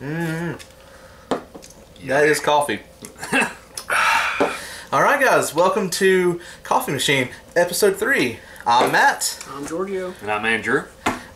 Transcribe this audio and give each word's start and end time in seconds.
That 0.00 0.58
is 2.06 2.40
coffee. 2.40 2.80
All 4.92 5.02
right, 5.02 5.20
guys, 5.20 5.54
welcome 5.54 5.90
to 5.90 6.40
Coffee 6.62 6.92
Machine, 6.92 7.28
episode 7.54 7.96
three. 7.96 8.38
I'm 8.66 8.92
Matt, 8.92 9.44
I'm 9.50 9.66
Giorgio. 9.66 10.14
And 10.22 10.30
I'm 10.30 10.46
Andrew. 10.46 10.84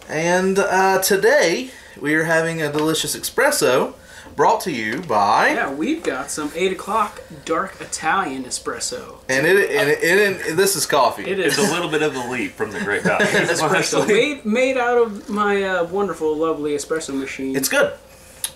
and 0.08 0.58
uh, 0.58 1.02
today 1.02 1.70
we 2.00 2.14
are 2.14 2.24
having 2.24 2.62
a 2.62 2.72
delicious 2.72 3.14
espresso 3.14 3.92
brought 4.34 4.62
to 4.62 4.72
you 4.72 5.02
by. 5.02 5.50
Yeah, 5.50 5.70
we've 5.72 6.02
got 6.02 6.30
some 6.30 6.50
8 6.54 6.72
o'clock 6.72 7.20
dark 7.44 7.78
Italian 7.82 8.44
espresso. 8.44 9.18
And 9.28 9.46
it 9.46 9.70
and 9.70 9.90
it, 9.90 10.02
it, 10.02 10.46
it- 10.48 10.56
this 10.56 10.74
is 10.74 10.86
coffee. 10.86 11.24
It 11.30 11.38
It's 11.38 11.58
a 11.58 11.62
little 11.62 11.88
bit 11.90 12.00
of 12.02 12.16
a 12.16 12.30
leap 12.30 12.52
from 12.52 12.70
the 12.72 12.80
Great 12.80 13.02
Valley. 13.04 13.26
espresso 13.26 14.08
made, 14.08 14.44
made 14.46 14.76
out 14.78 14.96
of 14.98 15.28
my 15.28 15.62
uh, 15.62 15.84
wonderful, 15.84 16.34
lovely 16.34 16.72
espresso 16.72 17.14
machine. 17.14 17.54
It's 17.54 17.68
good. 17.68 17.92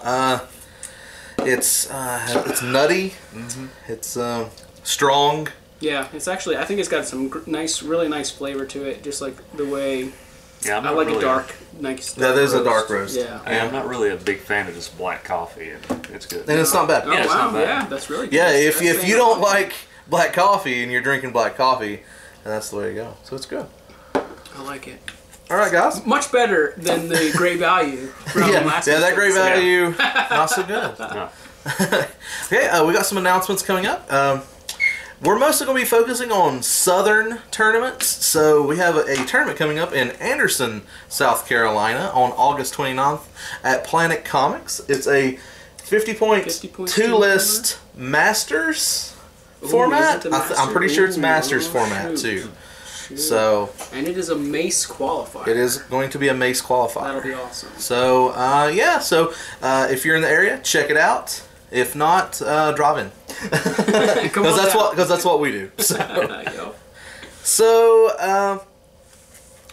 Uh, 0.03 0.41
it's 1.41 1.91
uh, 1.91 2.45
it's 2.47 2.62
nutty. 2.62 3.11
Mm-hmm. 3.33 3.66
It's 3.89 4.16
uh, 4.16 4.48
strong. 4.83 5.48
yeah, 5.80 6.09
it's 6.12 6.29
actually, 6.29 6.56
I 6.56 6.65
think 6.65 6.80
it's 6.80 6.89
got 6.89 7.06
some 7.06 7.29
gr- 7.29 7.39
nice, 7.47 7.83
really 7.83 8.09
nice 8.09 8.30
flavor 8.30 8.65
to 8.66 8.84
it, 8.84 9.03
just 9.03 9.20
like 9.20 9.37
the 9.56 9.65
way 9.66 10.11
Yeah, 10.65 10.79
I'm 10.79 10.87
I 10.87 10.91
like 10.91 11.06
really 11.06 11.19
a 11.19 11.23
dark, 11.23 11.55
nice 11.80 12.12
That 12.15 12.37
is 12.37 12.53
a 12.55 12.65
dark 12.65 12.89
roast. 12.91 13.16
Yeah. 13.16 13.41
Yeah, 13.47 13.65
I'm 13.65 13.73
not 13.73 13.87
really 13.87 14.11
a 14.11 14.16
big 14.16 14.39
fan 14.41 14.66
of 14.69 14.75
just 14.75 14.97
black 14.98 15.23
coffee, 15.25 15.70
and 15.70 16.06
it's 16.12 16.27
good. 16.27 16.48
And 16.48 16.59
it's 16.61 16.75
not 16.75 16.89
bad. 16.89 17.05
Oh, 17.06 17.12
Yeah, 17.12 17.20
it's 17.20 17.28
wow, 17.28 17.45
not 17.45 17.53
bad. 17.55 17.62
yeah, 17.69 17.87
that's 17.89 18.11
really 18.11 18.27
good. 18.27 18.34
Yeah, 18.37 18.51
if, 18.51 18.80
That's 18.80 18.98
if 18.98 19.09
you 19.09 19.17
don't 19.17 19.41
lot. 19.41 19.51
like 19.53 19.73
black 20.09 20.33
coffee 20.33 20.83
and 20.83 20.91
you're 20.91 21.03
drinking 21.03 21.30
black 21.33 21.56
coffee, 21.56 21.97
then 22.42 22.53
that's 22.55 22.70
the 22.70 22.77
way 22.78 22.89
to 22.89 22.95
go. 22.95 23.17
So 23.23 23.37
it's 23.37 23.47
good. 23.47 23.67
I 24.15 24.62
like 24.65 24.89
it. 24.89 25.01
All 25.51 25.57
right, 25.57 25.73
guys. 25.73 26.05
Much 26.05 26.30
better 26.30 26.75
than 26.77 27.09
the 27.09 27.33
Great 27.37 27.59
Value. 27.59 28.06
From 28.06 28.43
Yeah, 28.52 28.61
last 28.65 28.87
yeah, 28.87 28.98
that 29.01 29.15
great 29.15 29.33
episode. 29.33 29.95
value, 29.95 29.95
not 30.30 30.51
so 30.51 30.62
good. 30.62 30.98
No. 31.79 32.05
Okay, 32.47 32.66
uh, 32.69 32.87
we 32.87 32.95
got 32.95 33.05
some 33.05 33.19
announcements 33.19 33.62
coming 33.62 33.84
up. 33.87 34.11
Um, 34.11 34.41
we're 35.22 35.39
mostly 35.39 35.67
going 35.67 35.77
to 35.77 35.83
be 35.84 35.89
focusing 35.89 36.31
on 36.31 36.62
Southern 36.62 37.41
tournaments. 37.50 38.06
So 38.06 38.62
we 38.67 38.77
have 38.78 38.97
a, 38.97 39.00
a 39.00 39.17
tournament 39.27 39.59
coming 39.59 39.78
up 39.78 39.92
in 39.92 40.11
Anderson, 40.12 40.83
South 41.09 41.47
Carolina 41.48 42.11
on 42.15 42.31
August 42.33 42.72
29th 42.75 43.22
at 43.65 43.84
Planet 43.84 44.25
Comics. 44.25 44.81
It's 44.89 45.06
a 45.09 45.39
50 45.78 46.15
point 46.15 46.44
50 46.44 46.69
point 46.69 46.89
two 46.91 47.06
two 47.09 47.17
list 47.17 47.78
Masters 47.97 49.15
Ooh, 49.62 49.69
format. 49.69 50.25
is 50.25 50.33
I 50.33 50.47
th- 50.47 50.59
I'm 50.61 50.72
pretty 50.72 50.94
sure 50.94 51.06
it's 51.06 51.17
Master? 51.19 51.56
Masters 51.56 51.69
Ooh, 51.69 51.78
format 51.78 52.19
shoot. 52.19 52.42
too. 52.44 52.50
Shoot. 53.09 53.19
So 53.19 53.70
And 53.92 54.06
it 54.06 54.17
is 54.19 54.28
a 54.28 54.37
Mace 54.37 54.87
qualifier. 54.87 55.48
it 55.48 55.56
is 55.56 55.78
going 55.78 56.11
to 56.11 56.19
be 56.19 56.28
a 56.28 56.34
Mace 56.34 56.61
qualifier. 56.62 57.05
That'll 57.05 57.23
be 57.23 57.33
awesome. 57.34 57.70
So 57.78 58.28
uh, 58.31 58.70
yeah, 58.73 58.98
so 58.98 59.33
uh, 59.62 59.89
if 59.91 60.05
you're 60.05 60.17
in 60.17 60.23
the 60.23 60.28
area, 60.28 60.61
check 60.62 60.91
it 60.91 60.97
out. 60.97 61.42
If 61.70 61.95
not, 61.95 62.41
uh, 62.42 62.73
drive 62.73 62.98
in 62.98 63.11
because 63.42 64.56
that's 64.56 64.73
down. 64.73 64.77
what 64.77 64.91
because 64.92 65.09
that's 65.09 65.25
what 65.25 65.41
we 65.41 65.50
do. 65.53 65.70
So, 65.78 66.75
so 67.42 68.11
uh, 68.19 68.59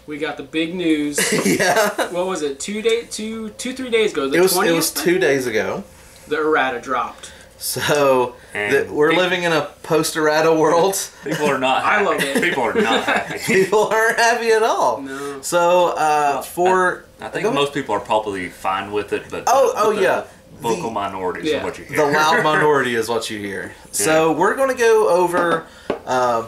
We 0.05 0.17
got 0.17 0.38
the 0.38 0.44
big 0.44 0.75
news. 0.75 1.17
yeah, 1.45 1.89
what 2.11 2.25
was 2.27 2.42
it? 2.42 2.59
Two 2.59 2.81
day, 2.81 3.03
two, 3.09 3.49
two, 3.52 3.73
three 3.73 3.89
days 3.89 4.11
ago. 4.14 4.30
The 4.30 4.38
it 4.38 4.42
was 4.42 4.53
20th, 4.53 4.67
it 4.67 4.72
was 4.73 4.92
two 4.92 5.20
days 5.20 5.45
ago. 5.47 5.83
The 6.27 6.38
errata 6.38 6.80
dropped. 6.81 7.31
So 7.66 8.35
And 8.53 8.71
th- 8.71 8.89
we're 8.89 9.09
people- 9.09 9.23
living 9.23 9.41
in 9.44 9.52
a 9.52 9.63
post 9.81 10.16
errata 10.16 10.53
world. 10.53 10.95
People 11.23 11.47
are 11.47 11.58
not 11.58 11.83
I 11.83 11.94
happy. 11.95 12.05
love 12.05 12.21
it. 12.23 12.44
People 12.44 12.63
are 12.63 12.73
not 12.75 13.03
happy. 13.05 13.39
People 13.39 13.88
aren't 13.88 14.17
happy 14.19 14.49
at 14.52 14.61
all. 14.61 15.02
No. 15.02 15.41
So 15.41 15.89
uh, 15.97 16.43
for 16.43 17.05
I 17.19 17.30
think 17.30 17.52
most 17.53 17.73
people 17.73 17.95
are 17.95 17.99
probably 17.99 18.49
fine 18.49 18.91
with 18.91 19.13
it, 19.13 19.23
but 19.31 19.45
Oh, 19.47 19.73
the, 19.73 19.81
oh, 19.81 19.95
the 19.95 20.02
yeah. 20.03 20.23
vocal 20.59 20.91
minorities 20.91 21.49
Yeah. 21.49 21.61
are 21.61 21.63
what 21.63 21.80
you 21.80 21.86
hear. 21.86 21.97
the 21.97 22.05
loud 22.11 22.43
minority 22.52 22.93
is 22.93 23.09
what 23.09 23.31
you 23.31 23.39
hear. 23.39 23.73
So 23.91 24.31
we're 24.31 24.55
going 24.55 24.69
to 24.69 24.77
go 24.77 25.09
over 25.09 25.66
uh, 26.05 26.45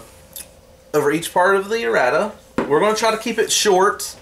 over 0.93 1.11
each 1.11 1.33
part 1.33 1.55
of 1.55 1.69
the 1.69 1.81
errata. 1.81 2.33
We're 2.59 2.79
going 2.79 2.93
to 2.93 2.99
try 2.99 3.09
to 3.09 3.17
keep 3.17 3.39
it 3.39 3.51
short. 3.51 4.15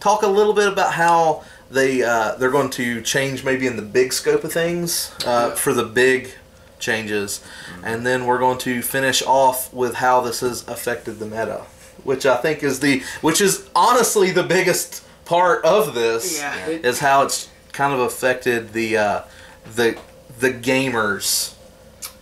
Talk 0.00 0.22
a 0.22 0.26
little 0.28 0.54
bit 0.54 0.68
about 0.72 0.94
how 0.94 1.44
they 1.70 2.02
uh, 2.02 2.36
they're 2.36 2.50
going 2.50 2.70
to 2.70 3.02
change 3.02 3.44
maybe 3.44 3.66
in 3.66 3.76
the 3.76 3.82
big 3.82 4.14
scope 4.14 4.44
of 4.44 4.50
things 4.52 5.12
uh, 5.26 5.50
for 5.50 5.74
the 5.74 5.84
big 5.84 6.30
changes, 6.78 7.40
and 7.82 8.06
then 8.06 8.26
we're 8.26 8.38
going 8.38 8.58
to 8.58 8.82
finish 8.82 9.22
off 9.22 9.72
with 9.72 9.94
how 9.96 10.20
this 10.20 10.40
has 10.40 10.66
affected 10.68 11.18
the 11.18 11.26
meta, 11.26 11.62
which 12.04 12.24
I 12.26 12.36
think 12.36 12.62
is 12.62 12.80
the 12.80 13.02
which 13.20 13.40
is 13.40 13.68
honestly 13.74 14.30
the 14.30 14.42
biggest 14.44 15.02
part 15.24 15.64
of 15.64 15.94
this 15.94 16.38
Yeah. 16.38 16.66
it- 16.66 16.84
is 16.84 17.00
how 17.00 17.22
it's 17.22 17.48
kind 17.72 17.92
of 17.92 18.00
affected 18.00 18.72
the 18.72 18.96
uh, 18.96 19.22
the 19.76 19.96
the 20.40 20.50
gamers. 20.52 21.54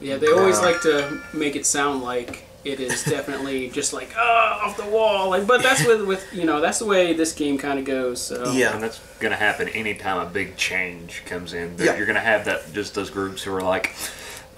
yeah. 0.01 0.17
They 0.17 0.29
always 0.29 0.59
Uh, 0.59 0.63
like 0.63 0.81
to 0.83 1.21
make 1.33 1.55
it 1.57 1.67
sound 1.67 2.03
like 2.03 2.45
it 2.65 2.81
is 2.81 3.05
definitely 3.17 3.69
just 3.71 3.93
like 3.93 4.11
ah 4.19 4.67
off 4.67 4.77
the 4.77 4.87
wall. 4.87 5.31
Like, 5.31 5.47
but 5.47 5.63
that's 5.63 5.85
with 5.87 6.03
with 6.07 6.27
you 6.33 6.45
know 6.45 6.61
that's 6.61 6.79
the 6.81 6.85
way 6.87 7.13
this 7.13 7.33
game 7.33 7.59
kind 7.59 7.79
of 7.79 7.85
goes. 7.85 8.21
So 8.21 8.51
Yeah. 8.53 8.75
And 8.75 8.83
that's 8.83 8.99
going 9.21 9.31
to 9.31 9.37
happen 9.39 9.69
anytime 9.69 10.19
a 10.19 10.27
big 10.27 10.57
change 10.57 11.23
comes 11.27 11.53
in. 11.55 11.77
Yeah. 11.79 11.97
You're 11.97 12.07
going 12.07 12.17
to 12.17 12.21
have 12.35 12.45
that 12.47 12.73
just 12.75 12.95
those 12.95 13.09
groups 13.11 13.43
who 13.45 13.55
are 13.55 13.63
like, 13.63 13.95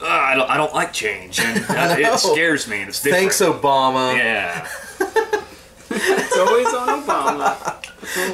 "Ugh, 0.01 0.07
I 0.07 0.35
don't, 0.35 0.51
I 0.51 0.57
don't 0.57 0.73
like 0.75 0.93
change, 0.93 1.41
and 1.41 1.69
know. 1.69 1.97
it 2.15 2.19
scares 2.19 2.69
me, 2.69 2.81
and 2.81 2.89
it's 2.89 3.03
different. 3.03 3.33
Thanks, 3.33 3.41
Obama. 3.41 4.17
Yeah. 4.17 4.67
it's 5.91 6.37
always 6.37 6.69
on 6.75 7.03
Obama. 7.03 7.75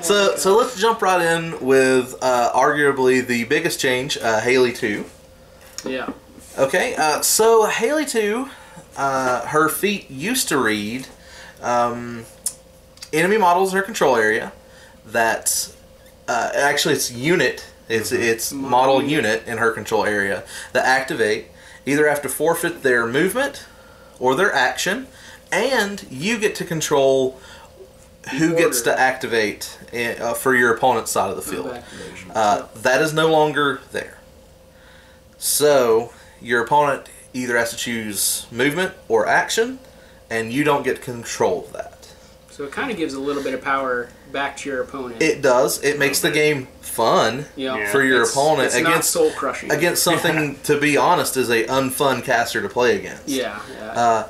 So 0.03 0.37
so 0.37 0.57
let's 0.57 0.79
jump 0.79 1.03
right 1.03 1.21
in 1.21 1.59
with 1.61 2.15
uh, 2.23 2.53
arguably 2.55 3.27
the 3.27 3.45
biggest 3.45 3.81
change, 3.81 4.17
uh, 4.19 4.39
Haley 4.41 4.73
two. 4.73 5.05
Yeah. 5.85 6.13
Okay, 6.57 6.95
uh, 6.97 7.23
so 7.23 7.67
Haley 7.67 8.05
two, 8.05 8.51
uh, 8.97 9.47
her 9.47 9.69
feat 9.69 10.09
used 10.11 10.49
to 10.51 10.59
read 10.59 11.09
um, 11.61 12.25
enemy 13.13 13.37
models 13.39 13.73
in 13.73 13.79
her 13.79 13.83
control 13.83 14.15
area. 14.17 14.53
That 15.07 15.75
uh, 16.29 16.51
actually 16.55 16.95
it's 16.95 17.11
unit. 17.11 17.67
It's 17.89 18.13
it's 18.13 18.53
Model 18.53 18.71
model 18.71 19.03
unit. 19.03 19.11
unit 19.41 19.49
in 19.49 19.59
her 19.59 19.73
control 19.73 20.05
area 20.05 20.45
that 20.73 20.85
activate 20.87 21.47
either 21.87 22.09
have 22.09 22.23
to 22.23 22.29
forfeit 22.29 22.83
their 22.83 23.07
movement 23.07 23.67
or 24.19 24.35
their 24.35 24.53
action, 24.53 25.07
and 25.53 26.07
you 26.11 26.39
get 26.39 26.55
to 26.57 26.65
control 26.65 27.41
who 28.39 28.57
gets 28.57 28.81
to 28.83 28.99
activate 28.99 29.79
uh, 29.93 30.33
for 30.35 30.55
your 30.55 30.75
opponent's 30.75 31.11
side 31.11 31.31
of 31.31 31.37
the 31.37 31.43
field. 31.43 31.79
Uh, 32.35 32.67
that 32.77 33.03
is 33.03 33.13
no 33.13 33.31
longer 33.31 33.81
there. 33.93 34.19
So 35.37 36.13
your 36.41 36.63
opponent 36.65 37.09
either 37.35 37.57
has 37.59 37.71
to 37.71 37.77
choose 37.77 38.47
movement 38.51 38.95
or 39.09 39.27
action, 39.27 39.79
and 40.31 40.53
you 40.53 40.65
don't 40.65 40.83
get 40.85 41.03
control 41.03 41.65
of 41.67 41.73
that. 41.75 42.09
So 42.51 42.65
it 42.65 42.73
kind 42.73 42.91
of 42.91 42.97
gives 42.97 43.13
a 43.15 43.21
little 43.21 43.43
bit 43.43 43.53
of 43.53 43.63
power 43.63 44.09
back 44.35 44.57
to 44.59 44.69
your 44.69 44.83
opponent. 44.83 45.23
It 45.23 45.41
does. 45.41 45.83
It 45.83 45.99
makes 45.99 46.21
the 46.21 46.31
game 46.31 46.67
fun 46.83 47.47
Yeah. 47.57 47.91
for 47.91 48.03
your 48.03 48.17
it's- 48.23 48.33
opponent 48.33 48.67
it's 48.67 48.75
against 48.75 49.11
soul 49.11 49.31
crushing. 49.31 49.71
against 49.71 50.03
something. 50.09 50.59
to 50.65 50.79
be 50.79 50.97
honest, 50.99 51.37
is 51.39 51.49
a 51.49 51.65
unfun 51.65 52.23
caster 52.23 52.61
to 52.61 52.69
play 52.69 52.97
against. 52.99 53.29
Yeah. 53.29 53.61
yeah. 53.81 53.91
Uh, 53.93 54.29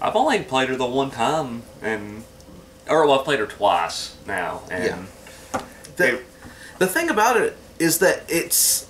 I've 0.00 0.16
only 0.16 0.40
played 0.42 0.68
her 0.70 0.76
the 0.76 0.86
one 0.86 1.10
time, 1.10 1.62
and 1.82 2.24
or 2.88 3.06
well, 3.06 3.18
I've 3.18 3.24
played 3.24 3.40
her 3.40 3.46
twice 3.46 4.14
now, 4.26 4.62
and 4.70 5.06
Yeah. 5.52 5.60
the, 5.96 6.22
the 6.78 6.86
thing 6.86 7.10
about 7.10 7.36
it 7.36 7.56
is 7.78 7.98
that 7.98 8.22
it's 8.28 8.86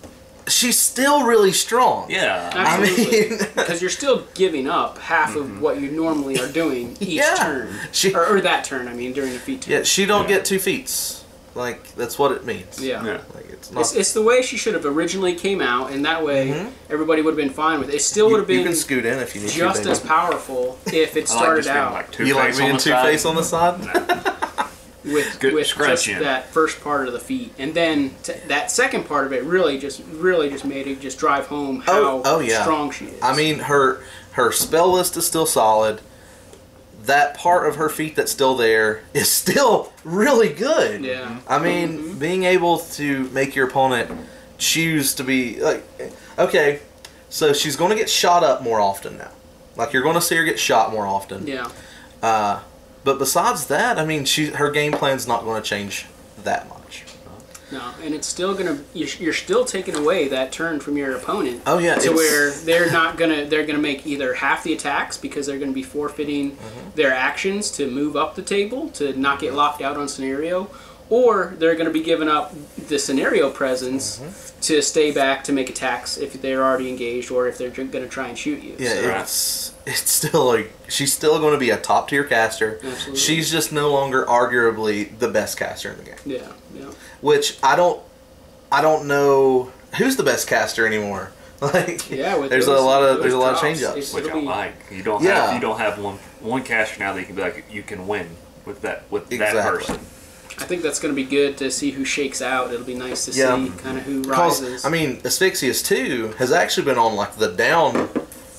she's 0.52 0.78
still 0.78 1.24
really 1.24 1.52
strong. 1.52 2.10
yeah, 2.10 2.50
I 2.54 2.82
Absolutely. 2.82 3.20
mean, 3.30 3.38
because 3.54 3.80
you're 3.80 3.90
still 3.90 4.26
giving 4.34 4.68
up 4.68 4.98
half 4.98 5.36
of 5.36 5.46
mm-hmm. 5.46 5.60
what 5.60 5.80
you 5.80 5.90
normally 5.90 6.38
are 6.38 6.48
doing 6.48 6.96
each 7.00 7.08
Yeah. 7.08 7.34
turn, 7.36 7.74
She- 7.92 8.14
or, 8.14 8.26
or 8.26 8.40
that 8.40 8.64
turn. 8.64 8.88
I 8.88 8.94
mean, 8.94 9.12
during 9.12 9.32
the 9.32 9.38
feat 9.38 9.62
turn. 9.62 9.72
yeah, 9.72 9.82
she 9.82 10.06
don't 10.06 10.28
Yeah. 10.28 10.36
get 10.36 10.44
two 10.44 10.58
feats. 10.58 11.22
Like 11.54 11.94
that's 11.96 12.18
what 12.18 12.32
it 12.32 12.46
means. 12.46 12.82
Yeah. 12.82 13.04
yeah. 13.04 13.20
Like 13.34 13.50
it's 13.50 13.70
not. 13.70 13.80
It's, 13.80 13.94
it's 13.94 14.12
the 14.14 14.22
way 14.22 14.40
she 14.40 14.56
should 14.56 14.72
have 14.72 14.86
originally 14.86 15.34
came 15.34 15.60
out, 15.60 15.93
and 15.93 16.04
that 16.06 16.25
way 16.25 16.49
mm-hmm. 16.49 16.69
everybody 16.88 17.20
would 17.20 17.32
have 17.32 17.37
been 17.37 17.52
fine 17.52 17.78
with 17.78 17.90
it. 17.90 17.96
It 17.96 18.02
still 18.02 18.26
would 18.31 18.32
you, 18.32 18.40
have 18.40 18.50
you 18.50 18.58
been 18.60 18.66
can 18.69 18.75
scoot 18.75 19.05
in 19.05 19.19
if 19.19 19.34
you 19.34 19.43
need 19.43 19.50
just 19.50 19.82
to. 19.82 19.90
as 19.90 20.00
powerful 20.00 20.78
if 20.87 21.14
it 21.14 21.31
I 21.31 21.34
like 21.34 21.43
started 21.43 21.66
out 21.66 21.93
like 21.93 22.10
two 22.10 22.26
you 22.26 22.34
like 22.34 22.55
face 22.55 22.58
being 22.58 22.78
two 22.78 22.94
face 23.02 23.26
on 23.26 23.34
the 23.37 23.43
side? 23.43 24.38
With 25.04 25.40
Good 25.40 25.52
with 25.54 25.64
just 25.64 25.70
scratching. 25.75 26.19
that 26.20 26.46
first 26.50 26.81
part 26.81 27.08
of 27.08 27.12
the 27.12 27.19
feat, 27.19 27.52
and 27.58 27.75
then 27.75 28.14
t- 28.22 28.34
that 28.46 28.70
second 28.70 29.04
part 29.06 29.26
of 29.26 29.32
it 29.32 29.43
really 29.43 29.76
just 29.78 30.00
really 30.12 30.49
just 30.49 30.64
made 30.64 30.87
it 30.87 31.00
just 31.00 31.19
drive 31.19 31.46
home 31.46 31.81
how 31.81 31.93
Oh- 31.93 32.22
oh, 32.25 32.38
yeah. 32.40 32.62
strong 32.62 32.90
she 32.93 33.06
is. 33.06 33.20
I 33.22 33.34
mean, 33.37 33.58
her 33.60 34.00
her 34.32 34.52
spell 34.52 34.93
list 34.93 35.16
is 35.16 35.26
still 35.26 35.44
solid. 35.46 36.00
That 37.04 37.37
part 37.37 37.66
of 37.69 37.76
her 37.76 37.88
feat 37.88 38.14
that's 38.14 38.31
still 38.31 38.56
there 38.56 39.02
is 39.14 39.28
still 39.28 39.93
really 40.04 40.50
good. 40.50 41.05
yeah. 41.05 41.40
I 41.48 41.58
mean, 41.58 42.16
being 42.19 42.44
able 42.44 42.78
to 42.78 43.25
make 43.31 43.56
your 43.56 43.66
opponent 43.66 44.08
choose 44.58 45.12
to 45.16 45.25
be 45.25 45.58
like, 45.60 45.82
okay, 46.38 46.78
so 47.28 47.52
she's 47.52 47.75
going 47.75 47.90
to 47.90 47.96
get 47.96 48.08
shot 48.08 48.44
up 48.44 48.62
more 48.62 48.81
often 48.81 49.19
now. 49.19 49.31
Like 49.75 49.93
you're 49.93 50.05
going 50.05 50.14
to 50.14 50.20
see 50.20 50.37
her 50.37 50.44
get 50.44 50.60
shot 50.60 50.93
more 50.93 51.06
often. 51.06 51.46
Yeah. 51.48 51.69
Uh, 52.22 52.60
but 53.04 53.19
besides 53.19 53.66
that, 53.66 53.99
I 53.99 54.04
mean, 54.04 54.25
she 54.25 54.46
her 54.46 54.70
game 54.70 54.93
plan's 54.93 55.26
not 55.26 55.44
going 55.44 55.60
to 55.62 55.69
change 55.69 56.06
that 56.44 56.69
much. 56.69 57.04
No, 57.70 57.90
and 58.04 58.12
it's 58.14 58.26
still 58.26 58.54
gonna. 58.54 58.81
You're 58.93 59.08
you're 59.19 59.32
still 59.32 59.64
taking 59.64 59.96
away 59.96 60.28
that 60.28 60.52
turn 60.52 60.78
from 60.78 60.99
your 60.99 61.16
opponent. 61.16 61.62
Oh, 61.66 61.78
yeah, 61.78 61.94
To 61.94 62.00
it's- 62.00 62.14
where 62.16 62.50
they're 62.50 62.93
not 62.93 63.16
gonna 63.16 63.46
they're 63.46 63.64
gonna 63.64 63.78
make 63.78 64.06
either 64.06 64.34
half 64.34 64.62
the 64.62 64.75
attacks 64.75 65.16
because 65.16 65.46
they're 65.46 65.58
gonna 65.58 65.72
be 65.72 65.82
forfeiting 65.82 66.52
Mm-hmm. 66.52 66.90
their 66.96 67.14
actions 67.14 67.70
to 67.72 67.90
move 67.90 68.14
up 68.14 68.34
the 68.34 68.43
table 68.43 68.90
to 68.90 69.19
not 69.19 69.40
get 69.40 69.55
locked 69.55 69.81
out 69.81 69.96
on 69.96 70.06
scenario, 70.06 70.64
or 71.10 71.54
they're 71.58 71.75
gonna 71.75 71.90
be 71.90 72.02
giving 72.02 72.28
up 72.28 72.54
the 72.88 72.99
scenario 72.99 73.50
presence 73.50 74.19
Mm-hmm. 74.19 74.60
to 74.62 74.81
stay 74.82 75.10
back 75.10 75.43
to 75.44 75.52
make 75.52 75.69
attacks 75.69 76.16
if 76.16 76.40
they're 76.40 76.62
already 76.64 76.88
engaged 76.88 77.31
or 77.31 77.49
if 77.49 77.58
they're 77.58 77.70
gonna 77.70 78.06
try 78.08 78.28
and 78.28 78.38
shoot 78.38 78.62
you. 78.62 78.76
Yeah, 78.78 78.90
So- 78.90 79.20
it's 79.20 79.75
it's 79.84 80.10
still 80.10 80.44
like 80.46 80.72
she's 80.88 81.12
still 81.12 81.38
going 81.40 81.52
to 81.54 81.58
be 81.58 81.70
a 81.70 81.76
top 81.76 82.08
tier 82.08 82.22
caster. 82.22 82.78
Absolutely. 82.84 83.16
She's 83.19 83.50
just 83.50 83.72
no 83.72 83.90
longer 83.90 84.25
arguably 84.26 85.19
the 85.19 85.26
best 85.28 85.58
caster 85.58 85.90
in 85.90 85.99
the 85.99 86.04
game. 86.04 86.14
yeah, 86.25 86.46
yeah. 86.75 86.90
Which 87.20 87.58
I 87.62 87.75
don't 87.76 88.00
I 88.70 88.81
don't 88.81 89.06
know 89.08 89.72
who's 89.98 90.16
the 90.16 90.22
best 90.22 90.46
caster 90.46 90.87
anymore. 90.87 91.32
Like 91.62 92.10
Yeah, 92.10 92.37
with 92.38 92.50
there's 92.50 92.66
those- 92.66 92.81
a 92.81 92.84
lot 92.84 93.02
of 93.05 93.20
there's 93.20 93.34
a 93.34 93.38
lot 93.38 93.55
of 93.55 93.60
drops, 93.60 93.62
change 93.81 93.82
ups. 93.84 93.96
it's- 93.96 94.14
which 94.14 94.28
I 94.32 94.40
like. 94.40 94.75
You 94.90 95.02
don't 95.02 95.22
Yeah. 95.22 95.46
have 95.46 95.55
you 95.55 95.60
don't 95.60 95.78
have 95.78 95.98
one 95.98 96.19
one 96.40 96.62
caster 96.64 96.98
now 97.00 97.12
that 97.12 97.20
you 97.20 97.26
can 97.26 97.34
be 97.37 97.43
like 97.43 97.64
you 97.70 97.82
can 97.82 98.06
win 98.08 98.31
with 98.64 98.82
that 98.82 99.05
with 99.10 99.28
that 99.31 99.52
person. 99.55 99.98
I 100.58 100.64
think 100.64 100.82
that's 100.82 101.00
going 101.00 101.14
to 101.14 101.16
be 101.16 101.25
good 101.28 101.56
to 101.58 101.70
see 101.70 101.90
who 101.90 102.04
shakes 102.04 102.40
out. 102.43 102.72
It'll 102.72 102.87
be 102.87 102.94
nice 102.94 103.25
to 103.26 103.32
Yeah. 103.32 103.56
see 103.56 103.70
kind 103.78 103.99
of 103.99 104.04
who 104.04 104.22
rises. 104.22 104.84
I 104.84 104.90
mean, 104.90 105.20
Asphyxious 105.25 105.82
2 105.82 106.34
has 106.38 106.52
actually 106.52 106.84
been 106.84 106.99
on 106.99 107.16
like 107.16 107.37
the 107.37 107.49
down 107.49 108.08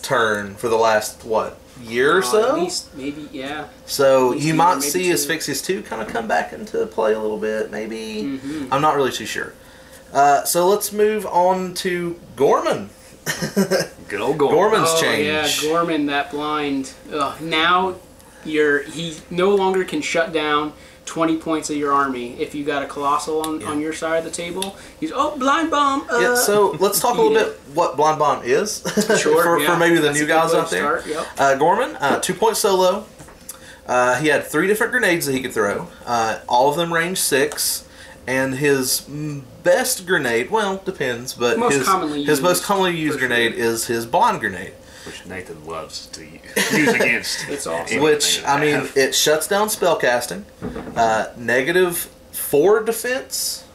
turn 0.01 0.55
for 0.55 0.67
the 0.69 0.75
last 0.75 1.23
what 1.23 1.57
year 1.83 2.17
or 2.17 2.19
Uh, 2.19 2.25
so. 2.25 2.49
At 2.49 2.55
least, 2.61 2.95
maybe, 2.95 3.27
yeah. 3.31 3.65
So 3.85 4.33
you 4.33 4.53
a 4.53 4.55
might 4.55 4.81
see 4.83 5.05
two. 5.07 5.13
Asphyxious 5.13 5.61
2 5.61 5.81
kind 5.83 6.01
of 6.01 6.07
come 6.07 6.27
back 6.27 6.51
into 6.53 6.85
play 6.87 7.13
a 7.13 7.19
little 7.19 7.37
bit, 7.37 7.71
maybe. 7.71 8.39
Mhm. 8.43 8.67
I'm 8.71 8.81
not 8.81 8.95
really 8.95 9.11
too 9.11 9.25
sure. 9.25 9.53
Uh, 10.13 10.43
so 10.43 10.67
let's 10.67 10.91
move 10.91 11.25
on 11.25 11.73
to 11.75 12.19
Gorman. 12.35 12.89
Good 14.09 14.19
old 14.21 14.37
Gorman. 14.37 14.55
Gorman's 14.57 14.89
oh 14.91 15.01
change. 15.01 15.25
yeah, 15.27 15.47
Gorman, 15.69 16.05
that 16.07 16.29
blind. 16.31 16.91
Ugh, 17.11 17.39
now 17.41 17.95
you're 18.45 18.83
he 18.83 19.15
no 19.29 19.49
longer 19.55 19.83
can 19.83 20.01
shut 20.01 20.31
down. 20.33 20.73
20 21.05 21.35
points 21.39 21.69
of 21.69 21.75
your 21.75 21.91
army 21.91 22.31
if 22.41 22.55
you 22.55 22.63
got 22.63 22.81
a 22.81 22.85
colossal 22.85 23.41
on, 23.41 23.59
Yeah. 23.59 23.67
on 23.67 23.81
your 23.81 23.91
side 23.91 24.19
of 24.19 24.23
the 24.23 24.31
table 24.31 24.77
he's 25.01 25.11
oh 25.13 25.37
blind 25.37 25.69
bomb 25.69 26.07
uh, 26.09 26.17
yeah, 26.17 26.35
so 26.35 26.71
let's 26.79 27.01
talk 27.01 27.17
a 27.17 27.21
little 27.21 27.37
bit 27.37 27.59
what 27.73 27.97
Blind 27.97 28.17
Bomb 28.19 28.41
is 28.45 28.81
sure 29.19 29.43
for, 29.43 29.59
yeah. 29.59 29.73
for 29.73 29.77
maybe 29.77 29.95
the 29.97 30.01
That's 30.03 30.19
new 30.21 30.25
guys 30.25 30.53
out 30.53 30.69
there. 30.69 31.01
start, 31.01 31.05
yep. 31.07 31.27
Uh, 31.37 31.55
Gorman, 31.55 31.97
uh, 31.97 32.19
two 32.21 32.33
point 32.33 32.55
solo. 32.55 33.05
Uh, 33.85 34.15
he 34.21 34.29
had 34.29 34.45
three 34.45 34.65
different 34.65 34.93
grenades 34.93 35.25
that 35.25 35.33
he 35.33 35.41
could 35.41 35.51
throw. 35.51 35.89
Uh, 36.05 36.39
all 36.47 36.69
of 36.69 36.77
them 36.77 36.93
range 36.93 37.17
six, 37.19 37.85
and 38.25 38.55
his 38.55 39.01
best 39.61 40.07
grenade, 40.07 40.49
well, 40.49 40.81
depends, 40.85 41.33
but 41.33 41.59
Most 41.59 41.73
his 41.73 41.87
his 41.87 42.27
used, 42.27 42.41
most 42.43 42.63
commonly 42.63 42.97
used 42.97 43.15
for 43.15 43.19
sure. 43.19 43.27
grenade 43.27 43.53
is 43.55 43.87
his 43.87 44.05
blonde 44.05 44.39
grenade, 44.39 44.71
which 45.05 45.25
Nathan 45.25 45.65
loves 45.65 46.07
to 46.07 46.23
use 46.25 46.93
against. 46.93 47.47
It's 47.49 47.67
awesome. 47.67 48.01
which 48.01 48.43
I 48.45 48.59
mean, 48.59 48.75
have. 48.75 48.97
it 48.97 49.13
shuts 49.15 49.47
down 49.47 49.67
spellcasting, 49.67 50.43
uh, 50.95 51.27
negative 51.37 52.09
four 52.31 52.81
defense, 52.83 53.65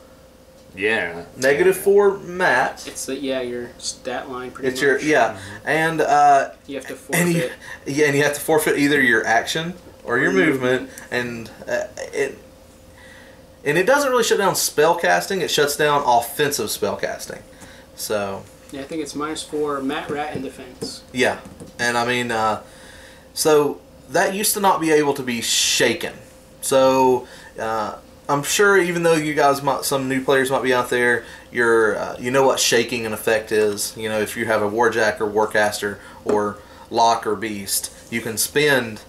yeah, 0.75 1.25
negative 1.37 1.77
yeah. 1.77 1.83
four 1.83 2.19
mat. 2.19 2.85
it's 2.87 3.07
the 3.07 3.17
yeah 3.17 3.41
your 3.41 3.71
stat 3.79 4.31
line 4.31 4.51
pretty 4.51 4.69
It's 4.69 4.81
much 4.81 4.83
your 4.83 5.01
yeah, 5.01 5.39
and 5.65 6.01
uh, 6.01 6.51
you 6.67 6.77
have 6.77 6.87
to 6.87 6.99
and 7.13 7.33
you, 7.33 7.41
forfeit 7.41 7.59
yeah, 7.87 8.07
and 8.07 8.17
you 8.17 8.23
have 8.23 8.35
to 8.35 8.41
forfeit 8.41 8.79
either 8.79 9.01
your 9.01 9.25
action 9.27 9.75
or 10.05 10.19
your 10.19 10.31
Or 10.31 10.33
your 10.35 10.47
movement, 10.47 10.91
and 11.11 11.51
uh, 11.69 11.85
it 12.13 12.39
and 13.65 13.77
it 13.77 13.87
doesn't 13.87 14.11
really 14.11 14.25
shut 14.25 14.39
down 14.39 14.55
spell 14.57 14.95
casting. 14.97 15.41
It 15.43 15.51
shuts 15.51 15.77
down 15.77 16.03
offensive 16.07 16.71
spell 16.71 16.97
casting. 16.97 17.43
So 17.97 18.45
yeah 18.73 18.81
I 18.81 18.85
think 18.85 19.03
it's 19.03 19.15
minus 19.15 19.43
four 19.43 19.81
Mat 19.83 20.11
rat 20.11 20.37
in 20.37 20.43
defense 20.43 21.03
yeah, 21.13 21.41
and 21.79 21.97
I 21.97 22.07
mean, 22.07 22.31
uh, 22.31 22.63
so 23.35 23.81
that 24.11 24.35
used 24.35 24.55
to 24.55 24.61
not 24.61 24.81
be 24.81 24.91
able 24.91 25.15
to 25.15 25.23
be 25.23 25.41
shaken. 25.41 26.15
So 26.61 27.27
uh, 27.59 27.97
I'm 28.29 28.43
sure, 28.43 28.79
even 28.79 29.03
though 29.03 29.15
you 29.15 29.35
guys 29.35 29.63
might, 29.63 29.85
some 29.85 30.09
new 30.09 30.23
players 30.23 30.51
might 30.51 30.63
be 30.63 30.75
out 30.75 30.91
there, 30.91 31.25
you're, 31.51 31.97
uh, 31.97 32.17
you 32.19 32.31
know 32.31 32.47
what 32.47 32.61
shaking 32.61 33.07
an 33.07 33.13
effect 33.13 33.53
is. 33.53 33.97
You 33.97 34.09
know, 34.09 34.21
if 34.21 34.37
you 34.37 34.47
have 34.47 34.63
a 34.63 34.71
warjack 34.71 35.21
or 35.21 35.31
warcaster 35.31 35.99
or 36.25 36.59
lock 36.91 37.27
or 37.27 37.37
beast, 37.37 37.93
you 38.11 38.21
can 38.21 38.37
spend 38.37 39.03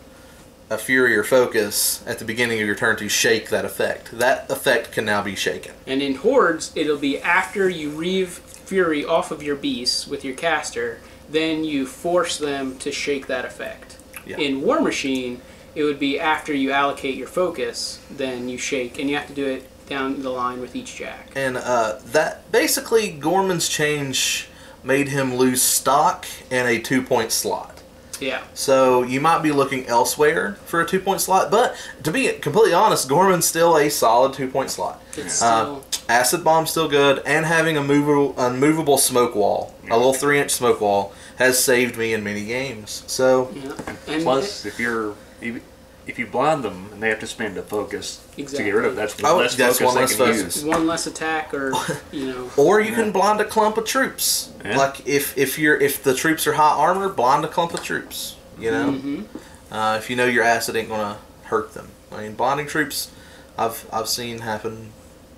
a 0.70 0.78
fury 0.78 1.18
or 1.18 1.24
focus 1.24 2.04
at 2.06 2.20
the 2.20 2.26
beginning 2.26 2.60
of 2.62 2.66
your 2.66 2.76
turn 2.76 2.96
to 2.96 3.10
shake 3.10 3.50
that 3.50 3.66
effect. 3.66 4.12
That 4.12 4.50
effect 4.52 4.92
can 4.92 5.04
now 5.04 5.24
be 5.24 5.36
shaken. 5.36 5.74
And 5.88 6.02
in 6.02 6.16
hordes, 6.16 6.72
it'll 6.76 6.98
be 6.98 7.20
after 7.20 7.68
you 7.68 7.90
reave 7.90 8.42
fury 8.70 9.04
off 9.04 9.32
of 9.32 9.42
your 9.42 9.56
beasts 9.56 10.08
with 10.08 10.24
your 10.24 10.36
caster, 10.36 11.00
then 11.28 11.64
you 11.64 11.86
force 11.88 12.38
them 12.38 12.78
to 12.78 12.92
shake 12.92 13.26
that 13.28 13.46
effect. 13.46 13.98
Yeah. 14.28 14.38
In 14.38 14.62
War 14.62 14.80
Machine, 14.80 15.42
it 15.74 15.84
would 15.84 16.00
be 16.00 16.20
after 16.20 16.54
you 16.54 16.72
allocate 16.72 17.16
your 17.16 17.28
focus, 17.28 18.00
then 18.12 18.48
you 18.48 18.58
shake, 18.60 19.00
and 19.00 19.10
you 19.10 19.16
have 19.18 19.28
to 19.28 19.34
do 19.34 19.46
it 19.48 19.64
down 19.88 20.22
the 20.22 20.30
line 20.30 20.62
with 20.62 20.76
each 20.76 20.96
jack. 20.96 21.32
And 21.36 21.58
uh, 21.58 21.98
that 22.06 22.52
basically 22.52 23.10
Gorman's 23.12 23.68
change 23.68 24.48
made 24.84 25.08
him 25.08 25.36
lose 25.36 25.62
stock 25.64 26.26
in 26.52 26.68
a 26.68 26.80
two 26.80 27.02
point 27.02 27.32
slot. 27.32 27.82
Yeah. 28.20 28.44
So 28.54 29.02
you 29.04 29.20
might 29.22 29.42
be 29.42 29.52
looking 29.52 29.88
elsewhere 29.88 30.58
for 30.66 30.82
a 30.82 30.86
two 30.88 31.00
point 31.00 31.22
slot, 31.22 31.50
but 31.50 31.76
to 32.04 32.12
be 32.12 32.32
completely 32.34 32.74
honest, 32.74 33.10
Gorman's 33.10 33.48
still 33.48 33.78
a 33.78 33.90
solid 33.90 34.34
two 34.34 34.48
point 34.48 34.70
slot. 34.70 35.02
It's 35.18 35.42
Uh, 35.42 35.64
still 35.64 35.86
acid 36.10 36.44
bomb 36.44 36.66
still 36.66 36.90
good, 36.90 37.22
and 37.26 37.46
having 37.46 37.78
a 37.78 37.84
movable, 37.84 38.34
unmovable 38.38 38.98
smoke 38.98 39.36
wall, 39.36 39.74
a 39.90 39.96
little 39.96 40.14
three 40.14 40.40
inch 40.40 40.52
smoke 40.52 40.82
wall, 40.82 41.14
has 41.38 41.64
saved 41.64 41.96
me 41.98 42.14
in 42.14 42.24
many 42.24 42.46
games. 42.46 43.04
So 43.08 43.52
yeah. 43.56 44.20
Plus, 44.24 44.66
if 44.66 44.80
you're 44.80 45.16
if 45.42 45.62
if 46.08 46.18
you 46.18 46.26
blind 46.26 46.64
them 46.64 46.90
and 46.92 47.04
they 47.04 47.10
have 47.10 47.20
to 47.20 47.28
spend 47.28 47.56
a 47.56 47.62
focus 47.62 48.20
exactly. 48.36 48.58
to 48.58 48.64
get 48.64 48.72
rid 48.76 48.86
of, 48.86 48.96
that's 48.96 49.22
one 49.22 49.32
Oh, 49.32 49.38
less 49.38 49.56
that's 49.56 49.78
focus 49.78 49.86
one 49.86 49.96
they 49.96 50.02
less 50.02 50.16
can 50.16 50.26
focus. 50.26 50.56
use. 50.58 50.66
one 50.66 50.88
less 50.88 51.06
attack, 51.08 51.54
or 51.54 51.72
you 52.12 52.26
know, 52.26 52.50
Or 52.58 52.82
you 52.82 52.94
can 52.94 53.12
blind 53.12 53.40
a 53.40 53.46
clump 53.46 53.78
of 53.78 53.86
troops. 53.86 54.52
Yeah. 54.66 54.76
Like 54.78 55.08
if 55.08 55.38
if 55.38 55.60
you're 55.60 55.78
if 55.78 56.04
the 56.04 56.16
troops 56.16 56.48
are 56.48 56.54
high 56.54 56.76
armor, 56.76 57.08
blind 57.10 57.46
a 57.46 57.48
clump 57.48 57.74
of 57.76 57.84
troops. 57.84 58.36
You 58.60 58.72
know, 58.72 58.92
Mhm. 58.92 59.26
uh, 59.72 59.96
if 60.00 60.10
you 60.10 60.16
know 60.18 60.26
your 60.26 60.44
acid 60.44 60.76
ain't 60.76 60.90
gonna 60.90 61.18
hurt 61.44 61.74
them. 61.76 61.90
I 62.12 62.24
mean, 62.24 62.34
blinding 62.34 62.66
troops, 62.68 63.10
I've 63.58 63.86
I've 63.94 64.10
seen 64.10 64.40
happen 64.40 64.92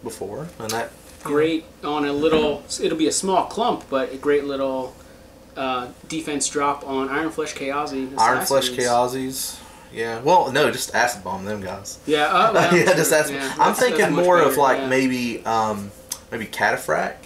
before, 0.03 0.48
and 0.59 0.69
that 0.71 0.92
great 1.24 1.65
on 1.83 2.06
a 2.06 2.13
little. 2.13 2.63
It'll 2.81 2.98
be 2.98 3.07
a 3.07 3.12
small 3.12 3.45
clump, 3.45 3.86
but 3.89 4.13
a 4.13 4.18
great 4.18 4.45
little 4.45 4.96
uh, 5.55 5.89
defense 6.08 6.48
drop 6.50 6.86
on 6.88 7.10
Iron 7.10 7.31
Flesh 7.31 7.53
Chaosi. 7.55 8.17
Iron 8.17 8.46
Flesh. 8.46 8.70
Chaosies. 8.72 9.60
Yeah, 9.93 10.22
well, 10.22 10.51
no, 10.53 10.72
just 10.72 10.96
acid 10.96 11.22
bomb 11.24 11.43
them 11.43 11.62
guys. 11.62 12.00
Yeah, 12.05 12.27
uh, 12.27 12.53
well, 12.53 12.77
yeah, 12.77 12.86
just 12.96 13.12
acid. 13.12 13.36
Yeah, 13.36 13.53
I'm 13.60 13.74
thinking 13.74 14.13
more 14.13 14.41
of 14.41 14.55
like 14.55 14.77
yeah. 14.79 14.88
maybe 14.88 15.46
um, 15.46 15.91
maybe 16.31 16.46
Cataphract. 16.46 17.17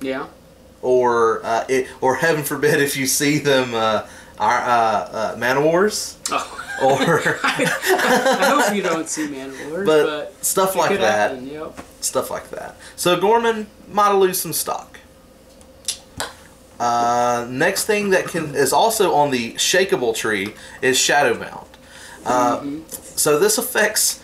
Yeah. 0.00 0.26
or 0.82 1.44
uh, 1.44 1.66
it, 1.68 1.86
or 2.00 2.16
heaven 2.16 2.42
forbid 2.42 2.80
if 2.80 2.96
you 2.96 3.06
see 3.06 3.38
them 3.38 3.74
uh, 3.74 4.06
our, 4.38 4.58
uh, 4.58 5.34
uh, 5.34 5.36
Man-O-Wars 5.38 6.16
Oh. 6.30 6.59
Or 6.82 7.38
I 7.44 8.44
hope 8.62 8.74
you 8.74 8.82
don't 8.82 9.08
see 9.08 9.28
Man-O-Wars, 9.28 9.86
but, 9.86 10.04
but, 10.06 10.44
stuff 10.44 10.74
like 10.76 10.98
that 10.98 11.30
happen, 11.32 11.46
Yep. 11.46 11.78
stuff 12.00 12.30
like 12.30 12.48
that 12.50 12.76
so 12.96 13.20
Gorman 13.20 13.66
might 13.90 14.12
lose 14.12 14.40
some 14.40 14.52
stock 14.54 14.98
uh, 16.78 17.46
next 17.50 17.84
thing 17.84 18.10
that 18.10 18.26
can 18.28 18.54
is 18.54 18.72
also 18.72 19.12
on 19.14 19.30
the 19.30 19.52
shakeable 19.54 20.14
tree 20.14 20.54
is 20.80 20.96
Shadowbound 20.98 21.66
uh, 22.24 22.64
so 22.90 23.38
this 23.38 23.58
affects 23.58 24.22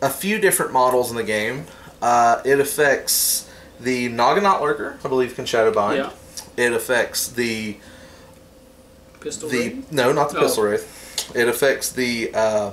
a 0.00 0.10
few 0.10 0.38
different 0.38 0.72
models 0.72 1.10
in 1.10 1.16
the 1.16 1.24
game 1.24 1.66
uh, 2.02 2.40
it 2.44 2.60
affects 2.60 3.50
the 3.80 4.08
Naga 4.08 4.40
Nightlurker 4.40 5.04
I 5.04 5.08
believe 5.08 5.34
can 5.34 5.44
Shadowbind 5.44 5.96
Yeah. 5.96 6.64
it 6.64 6.72
affects 6.72 7.28
the 7.28 7.78
Pistol 9.20 9.48
the 9.48 9.58
Raid? 9.58 9.92
no, 9.92 10.12
not 10.12 10.30
the 10.30 10.38
Oh. 10.38 10.42
pistol 10.42 10.62
wraith. 10.64 10.95
It 11.34 11.48
affects 11.48 11.90
the 11.92 12.30
uh, 12.34 12.70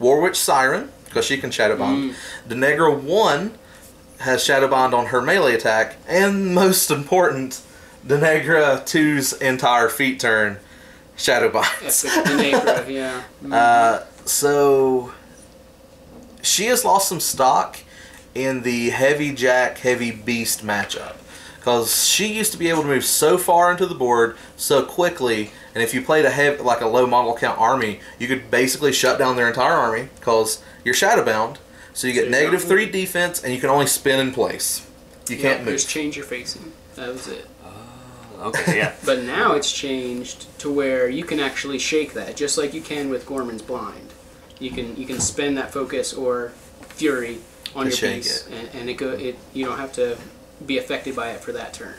Warwitch 0.00 0.36
Siren 0.36 0.90
because 1.04 1.24
she 1.24 1.38
can 1.38 1.50
shadow 1.50 1.76
bond. 1.76 2.14
Deneghra 2.48 3.00
one 3.00 3.52
has 4.20 4.42
shadow 4.42 4.68
bond 4.68 4.94
on 4.94 5.06
her 5.06 5.22
melee 5.22 5.54
attack, 5.54 5.96
and 6.08 6.54
most 6.54 6.90
important, 6.90 7.60
Deneghra 8.06 8.82
2's 8.82 9.34
entire 9.34 9.88
feat 9.88 10.20
turn 10.20 10.58
shadow. 11.16 11.48
Epic 11.48 12.26
Negra, 12.36 12.90
yeah. 12.90 13.22
Mm. 13.42 13.52
Uh, 13.52 14.04
so 14.24 15.12
she 16.42 16.66
has 16.66 16.84
lost 16.84 17.08
some 17.08 17.20
stock 17.20 17.78
in 18.34 18.62
the 18.62 18.90
heavy 18.90 19.32
jack, 19.32 19.78
heavy 19.78 20.10
beast 20.10 20.64
matchup. 20.64 21.16
Because 21.56 22.06
she 22.06 22.32
used 22.32 22.52
to 22.52 22.58
be 22.58 22.68
able 22.68 22.82
to 22.82 22.88
move 22.88 23.04
so 23.04 23.36
far 23.36 23.70
into 23.70 23.84
the 23.84 23.94
board 23.94 24.36
so 24.56 24.84
quickly, 24.84 25.50
and 25.78 25.84
if 25.86 25.94
you 25.94 26.02
played 26.02 26.24
a 26.24 26.30
heavy, 26.30 26.60
like 26.60 26.80
a 26.80 26.88
low 26.88 27.06
model 27.06 27.36
count 27.36 27.56
army, 27.60 28.00
you 28.18 28.26
could 28.26 28.50
basically 28.50 28.92
shut 28.92 29.16
down 29.16 29.36
their 29.36 29.46
entire 29.46 29.74
army 29.74 30.08
because 30.18 30.60
you're 30.84 30.92
shadowbound. 30.94 31.58
So 31.94 32.08
you 32.08 32.12
get 32.12 32.24
So 32.24 32.30
negative 32.30 32.60
you're- 32.64 32.68
three 32.68 32.86
defense, 32.90 33.44
and 33.44 33.54
you 33.54 33.60
can 33.60 33.70
only 33.70 33.86
spin 33.86 34.18
in 34.18 34.32
place. 34.32 34.84
You 35.28 35.36
Yeah, 35.36 35.42
can't 35.42 35.64
move. 35.64 35.74
Just 35.74 35.88
change 35.88 36.16
your 36.16 36.24
facing. 36.26 36.72
That 36.96 37.08
was 37.12 37.28
it. 37.28 37.46
Oh, 37.64 38.48
okay, 38.48 38.76
yeah. 38.78 38.92
But 39.04 39.22
now 39.22 39.52
it's 39.52 39.70
changed 39.70 40.46
to 40.58 40.68
where 40.68 41.08
you 41.08 41.22
can 41.22 41.38
actually 41.38 41.78
shake 41.78 42.12
that, 42.14 42.34
just 42.34 42.58
like 42.58 42.74
you 42.74 42.80
can 42.80 43.08
with 43.08 43.24
Gorman's 43.24 43.62
Blind. 43.62 44.12
You 44.58 44.70
can 44.72 44.96
you 44.96 45.06
can 45.06 45.20
spend 45.20 45.56
that 45.58 45.72
focus 45.72 46.12
or 46.12 46.50
fury 46.88 47.38
on 47.76 47.86
your 47.86 47.94
shake 47.94 48.16
piece, 48.24 48.46
it. 48.48 48.52
and, 48.54 48.68
and 48.74 48.90
it 48.90 48.94
go 48.94 49.10
it 49.10 49.36
you 49.54 49.64
don't 49.64 49.78
have 49.78 49.92
to 49.92 50.16
be 50.66 50.76
affected 50.78 51.14
by 51.14 51.30
it 51.30 51.40
for 51.40 51.52
that 51.52 51.72
turn. 51.72 51.94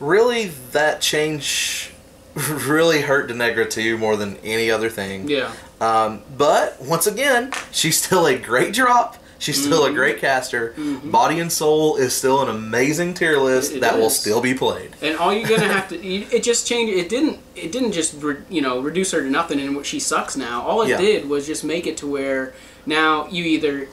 Really, 0.00 0.46
that 0.72 1.02
change 1.02 1.90
really 2.66 3.00
hurt 3.02 3.28
Deneghra 3.30 3.68
2 3.68 3.98
more 3.98 4.16
than 4.16 4.36
any 4.44 4.70
other 4.70 4.88
thing. 4.90 5.28
Yeah, 5.28 5.52
Um, 5.80 6.22
but 6.36 6.80
once 6.80 7.06
again, 7.06 7.52
she's 7.72 8.02
still 8.02 8.26
a 8.26 8.36
great 8.38 8.72
drop. 8.74 9.16
She's 9.40 9.62
still 9.62 9.82
Mm-hmm. 9.82 9.92
a 9.92 9.96
great 9.96 10.18
caster. 10.18 10.74
Body 11.04 11.38
and 11.38 11.52
Soul 11.52 11.96
is 11.96 12.12
still 12.12 12.42
an 12.42 12.48
amazing 12.48 13.14
tier 13.14 13.38
list 13.38 13.72
It 13.72 13.82
that 13.82 13.96
will 13.96 14.10
still 14.10 14.40
be 14.40 14.52
played. 14.52 14.90
and 15.00 15.16
all 15.16 15.32
you're 15.32 15.48
gonna 15.48 15.72
have 15.72 15.88
to 15.90 15.96
you, 16.04 16.26
it 16.32 16.42
just 16.42 16.66
changed. 16.66 16.92
It 16.92 17.08
didn't 17.08 17.38
it 17.54 17.70
didn't 17.70 17.92
just 17.92 18.20
re, 18.20 18.34
you 18.50 18.60
know 18.60 18.80
reduce 18.80 19.12
her 19.12 19.22
to 19.22 19.30
nothing 19.30 19.60
and 19.60 19.76
what 19.76 19.86
she 19.86 20.00
sucks 20.00 20.36
now. 20.36 20.62
All 20.66 20.82
it 20.82 20.88
Yeah. 20.88 20.96
did 20.98 21.28
was 21.28 21.46
just 21.46 21.62
make 21.62 21.86
it 21.86 21.96
to 21.98 22.06
where 22.08 22.52
now 22.84 23.28
you 23.28 23.44
either. 23.44 23.86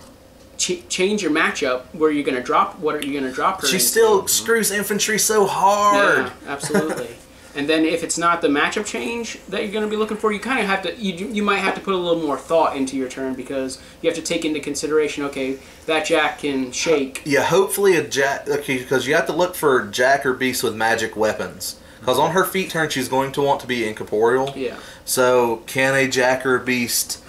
Ch- 0.57 0.87
change 0.87 1.21
your 1.21 1.31
matchup 1.31 1.81
where 1.93 2.09
you're 2.09 2.23
gonna 2.23 2.41
drop 2.41 2.79
what 2.79 2.95
are 2.95 3.05
you 3.05 3.13
gonna 3.19 3.31
drop 3.31 3.59
her 3.61 3.67
She 3.67 3.73
into. 3.75 3.85
still 3.85 4.25
screws 4.27 4.71
infantry 4.71 5.19
so 5.19 5.45
hard. 5.45 6.25
Yeah, 6.27 6.31
absolutely. 6.47 7.09
and 7.55 7.69
then 7.69 7.85
if 7.85 8.03
it's 8.03 8.17
not 8.17 8.41
the 8.41 8.47
matchup 8.47 8.85
change 8.85 9.39
that 9.49 9.63
you're 9.63 9.71
going 9.71 9.83
to 9.83 9.89
be 9.89 9.95
looking 9.95 10.17
for, 10.17 10.31
you 10.31 10.39
kind 10.39 10.59
of 10.59 10.65
have 10.65 10.81
to 10.83 10.95
you 10.95 11.27
you 11.27 11.43
might 11.43 11.57
have 11.57 11.75
to 11.75 11.81
put 11.81 11.93
a 11.93 11.97
little 11.97 12.21
more 12.21 12.37
thought 12.37 12.75
into 12.75 12.97
your 12.97 13.09
turn 13.09 13.33
because 13.33 13.81
you 14.01 14.09
have 14.09 14.17
to 14.17 14.23
take 14.23 14.45
into 14.45 14.59
consideration. 14.59 15.23
Okay, 15.25 15.57
that 15.85 16.05
jack 16.05 16.39
can 16.39 16.71
shake. 16.71 17.21
Yeah, 17.25 17.43
hopefully 17.43 17.95
a 17.95 18.07
jack. 18.07 18.47
Okay, 18.47 18.77
because 18.77 19.07
you 19.07 19.15
have 19.15 19.27
to 19.27 19.33
look 19.33 19.55
for 19.55 19.85
jack 19.87 20.25
or 20.25 20.33
beast 20.33 20.63
with 20.63 20.75
magic 20.75 21.15
weapons. 21.15 21.79
Because 21.99 22.19
on 22.19 22.31
her 22.33 22.43
feat 22.43 22.69
turn, 22.69 22.89
she's 22.89 23.09
going 23.09 23.31
to 23.31 23.41
want 23.41 23.61
to 23.61 23.67
be 23.67 23.87
incorporeal. 23.87 24.53
Yeah, 24.55 24.77
So 25.05 25.63
can 25.65 25.95
a 25.95 26.07
jack 26.07 26.45
or 26.45 26.59
beast 26.59 27.24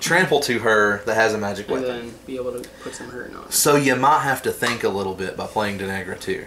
trample 0.00 0.40
to 0.40 0.58
her 0.60 1.02
that 1.06 1.14
has 1.14 1.34
a 1.34 1.38
magic 1.38 1.68
and 1.68 1.82
weapon? 1.82 1.88
then 2.06 2.14
be 2.26 2.36
able 2.36 2.52
to 2.60 2.68
put 2.82 2.94
some 2.94 3.08
hurt 3.08 3.34
on. 3.34 3.50
So 3.50 3.76
you 3.76 3.96
might 3.96 4.20
have 4.20 4.42
to 4.42 4.52
think 4.52 4.84
a 4.84 4.88
little 4.88 5.14
bit 5.14 5.36
by 5.36 5.46
playing 5.46 5.78
Deneghra 5.78 6.20
too. 6.20 6.46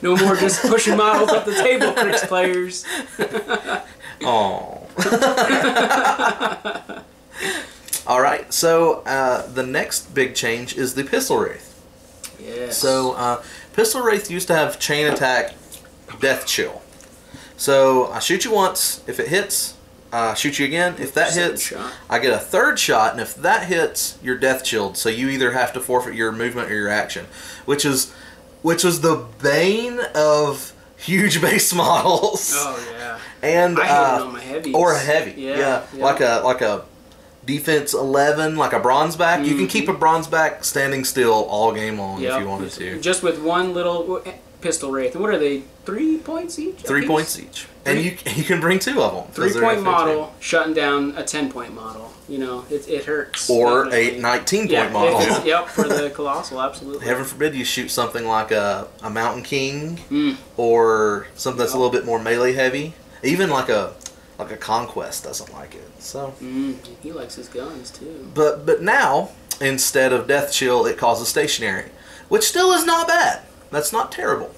No 0.00 0.16
more 0.16 0.36
just 0.36 0.60
pushing 0.68 0.96
models 0.96 1.30
up 1.30 1.44
the 1.44 1.54
table, 1.54 1.92
Cryx 1.92 2.24
players. 2.26 2.84
Oh. 4.24 4.86
All 8.06 8.20
right. 8.20 8.52
So 8.52 9.02
uh, 9.06 9.46
the 9.48 9.64
next 9.64 10.14
big 10.14 10.34
change 10.34 10.76
is 10.76 10.94
the 10.94 11.02
pistol 11.04 11.38
wraith. 11.38 11.68
Yes. 12.40 12.76
So 12.78 13.12
uh, 13.14 13.42
pistol 13.72 14.02
wraith 14.02 14.30
used 14.30 14.46
to 14.48 14.54
have 14.54 14.78
chain 14.78 15.06
attack, 15.12 15.54
death 16.20 16.46
chill. 16.46 16.82
So 17.56 18.06
I 18.12 18.18
shoot 18.20 18.44
you 18.44 18.52
once. 18.52 19.02
If 19.06 19.18
it 19.20 19.28
hits, 19.28 19.74
uh, 20.12 20.34
shoot 20.34 20.58
you 20.58 20.66
again. 20.66 20.94
If 20.98 21.14
that 21.14 21.32
hits, 21.34 21.62
shot. 21.62 21.92
I 22.10 22.18
get 22.18 22.32
a 22.32 22.38
third 22.38 22.78
shot, 22.78 23.12
and 23.12 23.20
if 23.20 23.34
that 23.36 23.66
hits, 23.66 24.18
you're 24.22 24.36
death 24.38 24.62
chilled. 24.64 24.96
So 24.96 25.08
you 25.08 25.28
either 25.28 25.52
have 25.52 25.72
to 25.72 25.80
forfeit 25.80 26.14
your 26.14 26.30
movement 26.32 26.70
or 26.70 26.74
your 26.74 26.88
action, 26.88 27.26
which 27.64 27.84
is 27.84 28.12
which 28.62 28.84
was 28.84 29.00
the 29.00 29.26
bane 29.42 30.00
of 30.14 30.72
huge 30.96 31.40
base 31.40 31.72
models. 31.84 32.52
Oh 32.54 32.88
yeah. 32.96 33.18
and 33.42 33.78
uh, 33.78 33.82
it 33.82 33.88
on 34.22 34.32
my 34.34 34.40
heavies. 34.40 34.74
or 34.74 34.92
a 34.94 34.98
heavy. 35.00 35.40
Yeah, 35.40 35.56
Yeah, 35.58 35.86
yeah. 35.94 36.04
like 36.04 36.20
a 36.20 36.42
like 36.44 36.60
a 36.60 36.84
defense 37.44 37.92
eleven, 37.94 38.54
like 38.56 38.72
a 38.72 38.78
Bronzeback. 38.80 39.44
You 39.46 39.56
can 39.56 39.66
keep 39.66 39.88
a 39.88 39.94
Bronzeback 39.94 40.62
standing 40.64 41.04
still 41.04 41.32
all 41.46 41.72
game 41.72 41.98
long 41.98 42.22
if 42.22 42.38
you 42.40 42.46
wanted 42.46 42.70
to. 42.72 43.00
Just 43.00 43.22
with 43.22 43.40
one 43.42 43.72
little 43.74 44.22
pistol 44.62 44.90
wraith. 44.90 45.14
And 45.14 45.22
what 45.22 45.32
are 45.34 45.38
they? 45.38 45.62
Three 45.84 46.18
points 46.18 46.58
each. 46.58 46.76
Three 46.82 47.06
points 47.06 47.38
each, 47.38 47.66
and 47.84 48.00
you 48.00 48.16
you 48.34 48.44
can 48.44 48.60
bring 48.60 48.78
two 48.78 49.02
of 49.02 49.14
them. 49.14 49.32
Three 49.32 49.52
point 49.60 49.82
model 49.82 50.32
shutting 50.40 50.74
down 50.74 51.14
a 51.16 51.24
ten 51.24 51.50
point 51.50 51.74
model. 51.74 52.10
You 52.28 52.38
know, 52.38 52.64
it, 52.70 52.88
it 52.88 53.04
hurts. 53.04 53.50
or 53.50 53.84
definitely. 53.84 54.18
a 54.18 54.22
19 54.22 54.60
point 54.60 54.70
yeah, 54.70 54.88
model. 54.90 55.44
yep, 55.46 55.68
for 55.68 55.86
the 55.88 56.08
colossal, 56.14 56.62
absolutely. 56.62 57.04
Heaven 57.04 57.24
forbid 57.24 57.54
you 57.54 57.64
shoot 57.64 57.90
something 57.90 58.26
like 58.26 58.52
a, 58.52 58.86
a 59.02 59.10
Mountain 59.10 59.42
King 59.42 59.96
Mm. 60.08 60.36
or 60.56 61.26
something 61.34 61.58
that's 61.58 61.74
a 61.74 61.76
little 61.76 61.90
bit 61.90 62.06
more 62.06 62.18
melee 62.22 62.52
heavy. 62.52 62.94
Even 63.24 63.50
like 63.50 63.68
a 63.68 63.92
like 64.38 64.50
a 64.52 64.56
Conquest 64.56 65.24
doesn't 65.24 65.52
like 65.52 65.74
it. 65.74 65.88
So, 65.98 66.32
Mm, 66.40 66.76
he 67.02 67.12
likes 67.12 67.34
his 67.34 67.48
guns 67.48 67.90
too. 67.90 68.30
but 68.34 68.64
but 68.64 68.80
now 68.82 69.30
instead 69.60 70.12
of 70.12 70.26
Death 70.28 70.52
Chill, 70.52 70.86
it 70.86 70.96
causes 70.96 71.28
stationary, 71.28 71.90
which 72.28 72.44
still 72.44 72.70
is 72.72 72.84
not 72.86 73.08
bad. 73.08 73.42
That's 73.72 73.92
not 73.92 74.12
terrible. 74.12 74.54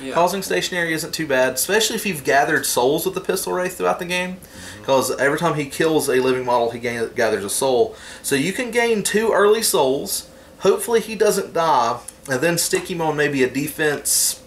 Yeah. 0.00 0.14
Causing 0.14 0.42
stationary 0.42 0.92
isn't 0.92 1.12
too 1.12 1.26
bad, 1.26 1.52
especially 1.52 1.94
if 1.96 2.04
you've 2.04 2.24
gathered 2.24 2.66
souls 2.66 3.04
with 3.04 3.14
the 3.14 3.20
pistol 3.20 3.52
wraith 3.52 3.76
throughout 3.78 4.00
the 4.00 4.04
game. 4.04 4.36
Mm-hmm. 4.36 4.80
Because 4.80 5.10
every 5.12 5.38
time 5.38 5.54
he 5.54 5.66
kills 5.66 6.08
a 6.08 6.16
living 6.16 6.44
model, 6.44 6.70
he 6.70 6.78
gain, 6.80 7.08
gathers 7.14 7.44
a 7.44 7.50
soul. 7.50 7.94
So 8.22 8.34
you 8.34 8.52
can 8.52 8.70
gain 8.70 9.02
two 9.02 9.32
early 9.32 9.62
souls. 9.62 10.28
Hopefully, 10.60 11.00
he 11.00 11.14
doesn't 11.14 11.52
die, 11.52 12.00
and 12.28 12.40
then 12.40 12.58
stick 12.58 12.90
him 12.90 13.00
on 13.00 13.16
maybe 13.16 13.42
a 13.44 13.50
defense 13.50 14.42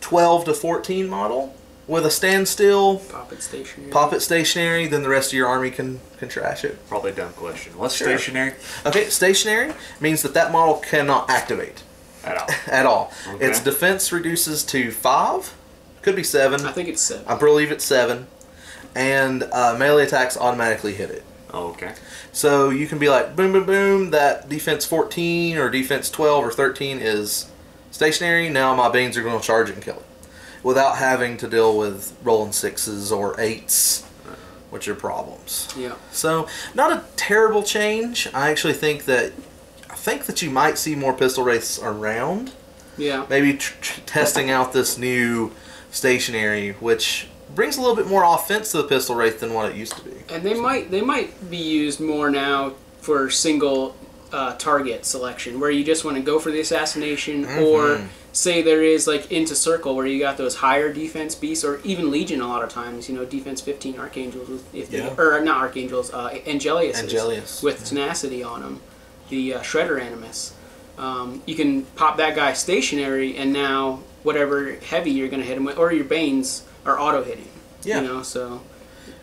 12 0.00 0.44
to 0.44 0.54
14 0.54 1.08
model 1.08 1.54
with 1.86 2.04
a 2.04 2.10
standstill. 2.10 2.98
Pop 2.98 3.32
it 3.32 3.42
stationary. 3.42 3.90
Pop 3.90 4.12
it 4.12 4.20
stationary, 4.20 4.86
then 4.86 5.02
the 5.02 5.08
rest 5.08 5.32
of 5.32 5.36
your 5.36 5.46
army 5.46 5.70
can, 5.70 6.00
can 6.18 6.28
trash 6.28 6.64
it. 6.64 6.86
Probably 6.88 7.12
a 7.12 7.14
dumb 7.14 7.32
question. 7.32 7.76
What's 7.78 7.94
Sure. 7.94 8.08
stationary? 8.08 8.54
Okay, 8.84 9.08
stationary 9.08 9.72
means 10.00 10.22
that 10.22 10.34
that 10.34 10.52
model 10.52 10.76
cannot 10.76 11.30
activate 11.30 11.82
At 12.26 12.36
all. 12.38 12.48
at 12.66 12.86
all. 12.86 13.12
Okay. 13.34 13.46
Its 13.46 13.60
defense 13.60 14.12
reduces 14.12 14.64
to 14.64 14.90
5, 14.90 15.54
could 16.02 16.16
be 16.16 16.22
7. 16.24 16.66
I 16.66 16.72
think 16.72 16.88
it's 16.88 17.02
seven. 17.02 17.24
I 17.26 17.36
believe 17.38 17.70
it's 17.72 17.84
seven, 17.84 18.26
and 18.94 19.44
uh, 19.44 19.76
melee 19.78 20.04
attacks 20.04 20.36
automatically 20.36 20.94
hit 20.94 21.10
it. 21.10 21.24
Oh, 21.52 21.68
okay. 21.68 21.94
So 22.32 22.70
you 22.70 22.86
can 22.86 22.98
be 22.98 23.08
like, 23.08 23.34
boom, 23.36 23.52
boom, 23.52 23.64
boom. 23.64 24.10
That 24.10 24.48
defense 24.48 24.84
14 24.84 25.56
or 25.56 25.70
defense 25.70 26.10
12 26.10 26.44
or 26.44 26.50
13 26.50 26.98
is 26.98 27.46
stationary. 27.90 28.48
Now 28.50 28.74
my 28.74 28.90
beans 28.90 29.16
are 29.16 29.22
going 29.22 29.40
to 29.40 29.46
charge 29.46 29.70
it 29.70 29.74
and 29.74 29.82
kill 29.82 29.96
it, 29.96 30.06
without 30.62 30.96
having 30.96 31.36
to 31.38 31.48
deal 31.48 31.78
with 31.78 32.14
rolling 32.22 32.52
sixes 32.52 33.10
or 33.10 33.40
eights, 33.40 34.02
which 34.70 34.86
are 34.88 34.94
problems. 34.94 35.72
yeah. 35.78 35.94
So 36.10 36.48
not 36.74 36.92
a 36.92 37.04
terrible 37.16 37.62
change. 37.62 38.28
I 38.34 38.50
actually 38.50 38.74
think 38.74 39.04
that 39.06 39.32
I 39.32 39.45
think 39.96 40.26
that 40.26 40.42
you 40.42 40.50
might 40.50 40.78
see 40.78 40.94
more 40.94 41.12
pistol 41.12 41.44
wraiths 41.44 41.78
around 41.82 42.52
Yeah. 42.98 43.26
maybe 43.28 43.58
testing 44.06 44.50
out 44.50 44.72
this 44.72 44.96
new 44.98 45.52
stationary, 45.90 46.72
which 46.80 47.26
brings 47.54 47.76
a 47.76 47.80
little 47.80 47.96
bit 47.96 48.06
more 48.06 48.24
offense 48.24 48.70
to 48.72 48.78
the 48.78 48.84
pistol 48.84 49.14
wraith 49.14 49.40
than 49.40 49.54
what 49.54 49.70
it 49.70 49.76
used 49.76 49.96
to 49.96 50.02
be. 50.04 50.12
And 50.32 50.42
they 50.42 50.54
might 50.54 50.90
they 50.90 51.00
might 51.00 51.50
be 51.50 51.56
used 51.56 52.00
more 52.00 52.30
now 52.30 52.72
for 53.00 53.30
single 53.30 53.96
uh, 54.32 54.54
target 54.56 55.06
selection, 55.06 55.60
where 55.60 55.70
you 55.70 55.84
just 55.84 56.04
want 56.04 56.16
to 56.16 56.22
go 56.22 56.38
for 56.40 56.50
the 56.50 56.60
assassination, 56.60 57.44
or 57.44 57.96
Mm-hmm. 57.96 58.06
say 58.32 58.60
there 58.60 58.82
is 58.82 59.06
like 59.06 59.30
into 59.30 59.54
circle 59.54 59.94
where 59.94 60.04
you 60.04 60.18
got 60.18 60.36
those 60.36 60.56
higher 60.56 60.92
defense 60.92 61.34
beasts, 61.36 61.64
or 61.64 61.80
even 61.84 62.10
legion. 62.10 62.40
A 62.40 62.48
lot 62.48 62.62
of 62.64 62.68
times, 62.68 63.08
you 63.08 63.14
know, 63.14 63.24
defense 63.24 63.60
fifteen 63.60 63.98
archangels 63.98 64.48
with 64.48 64.74
if 64.74 64.90
they 64.90 64.98
Yeah. 64.98 65.14
or 65.16 65.40
not 65.40 65.58
archangels, 65.58 66.12
uh, 66.12 66.30
Angelius 66.46 66.96
Angelius, 67.00 67.62
with 67.62 67.84
tenacity 67.84 68.42
on 68.42 68.60
them, 68.62 68.80
the 69.28 69.54
uh, 69.54 69.60
shredder 69.60 70.00
animus. 70.00 70.54
Um, 70.98 71.42
you 71.46 71.54
can 71.54 71.82
pop 71.82 72.16
that 72.16 72.34
guy 72.36 72.52
stationary, 72.54 73.36
and 73.36 73.52
now 73.52 74.00
whatever 74.22 74.72
heavy 74.76 75.10
you're 75.10 75.28
going 75.28 75.40
to 75.42 75.46
hit 75.46 75.56
him 75.56 75.64
with, 75.64 75.78
or 75.78 75.92
your 75.92 76.04
banes 76.04 76.64
are 76.84 76.98
auto 76.98 77.22
hitting. 77.22 77.48
Yeah. 77.82 78.00
You 78.00 78.08
know, 78.08 78.22
so 78.22 78.62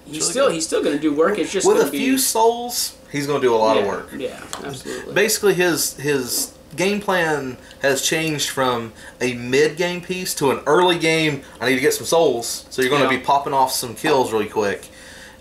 he's 0.05 0.19
really 0.19 0.21
still 0.31 0.45
good. 0.47 0.53
he's 0.53 0.65
still 0.65 0.83
going 0.83 0.95
to 0.95 1.01
do 1.01 1.13
work. 1.13 1.39
It's 1.39 1.51
just 1.51 1.67
With 1.67 1.77
gonna 1.77 1.89
a 1.89 1.91
be, 1.91 1.97
few 1.97 2.17
souls, 2.17 2.95
he's 3.11 3.25
going 3.27 3.41
to 3.41 3.47
do 3.47 3.53
a 3.53 3.57
lot 3.57 3.75
yeah, 3.75 3.81
of 3.81 3.87
work. 3.87 4.09
Yeah, 4.15 4.41
absolutely. 4.63 5.13
Basically, 5.13 5.53
his 5.55 5.95
his 5.97 6.53
game 6.75 7.01
plan 7.01 7.57
has 7.81 8.01
changed 8.01 8.49
from 8.49 8.93
a 9.21 9.33
mid 9.33 9.75
game 9.77 10.01
piece 10.01 10.33
to 10.35 10.51
an 10.51 10.61
early 10.65 10.97
game. 10.99 11.41
I 11.59 11.69
need 11.69 11.75
to 11.75 11.81
get 11.81 11.93
some 11.93 12.05
souls, 12.05 12.65
so 12.69 12.81
you're 12.81 12.89
going 12.89 13.07
to 13.07 13.11
Yeah. 13.13 13.19
be 13.19 13.25
popping 13.25 13.53
off 13.53 13.71
some 13.71 13.95
kills 13.95 14.31
really 14.31 14.47
quick, 14.47 14.87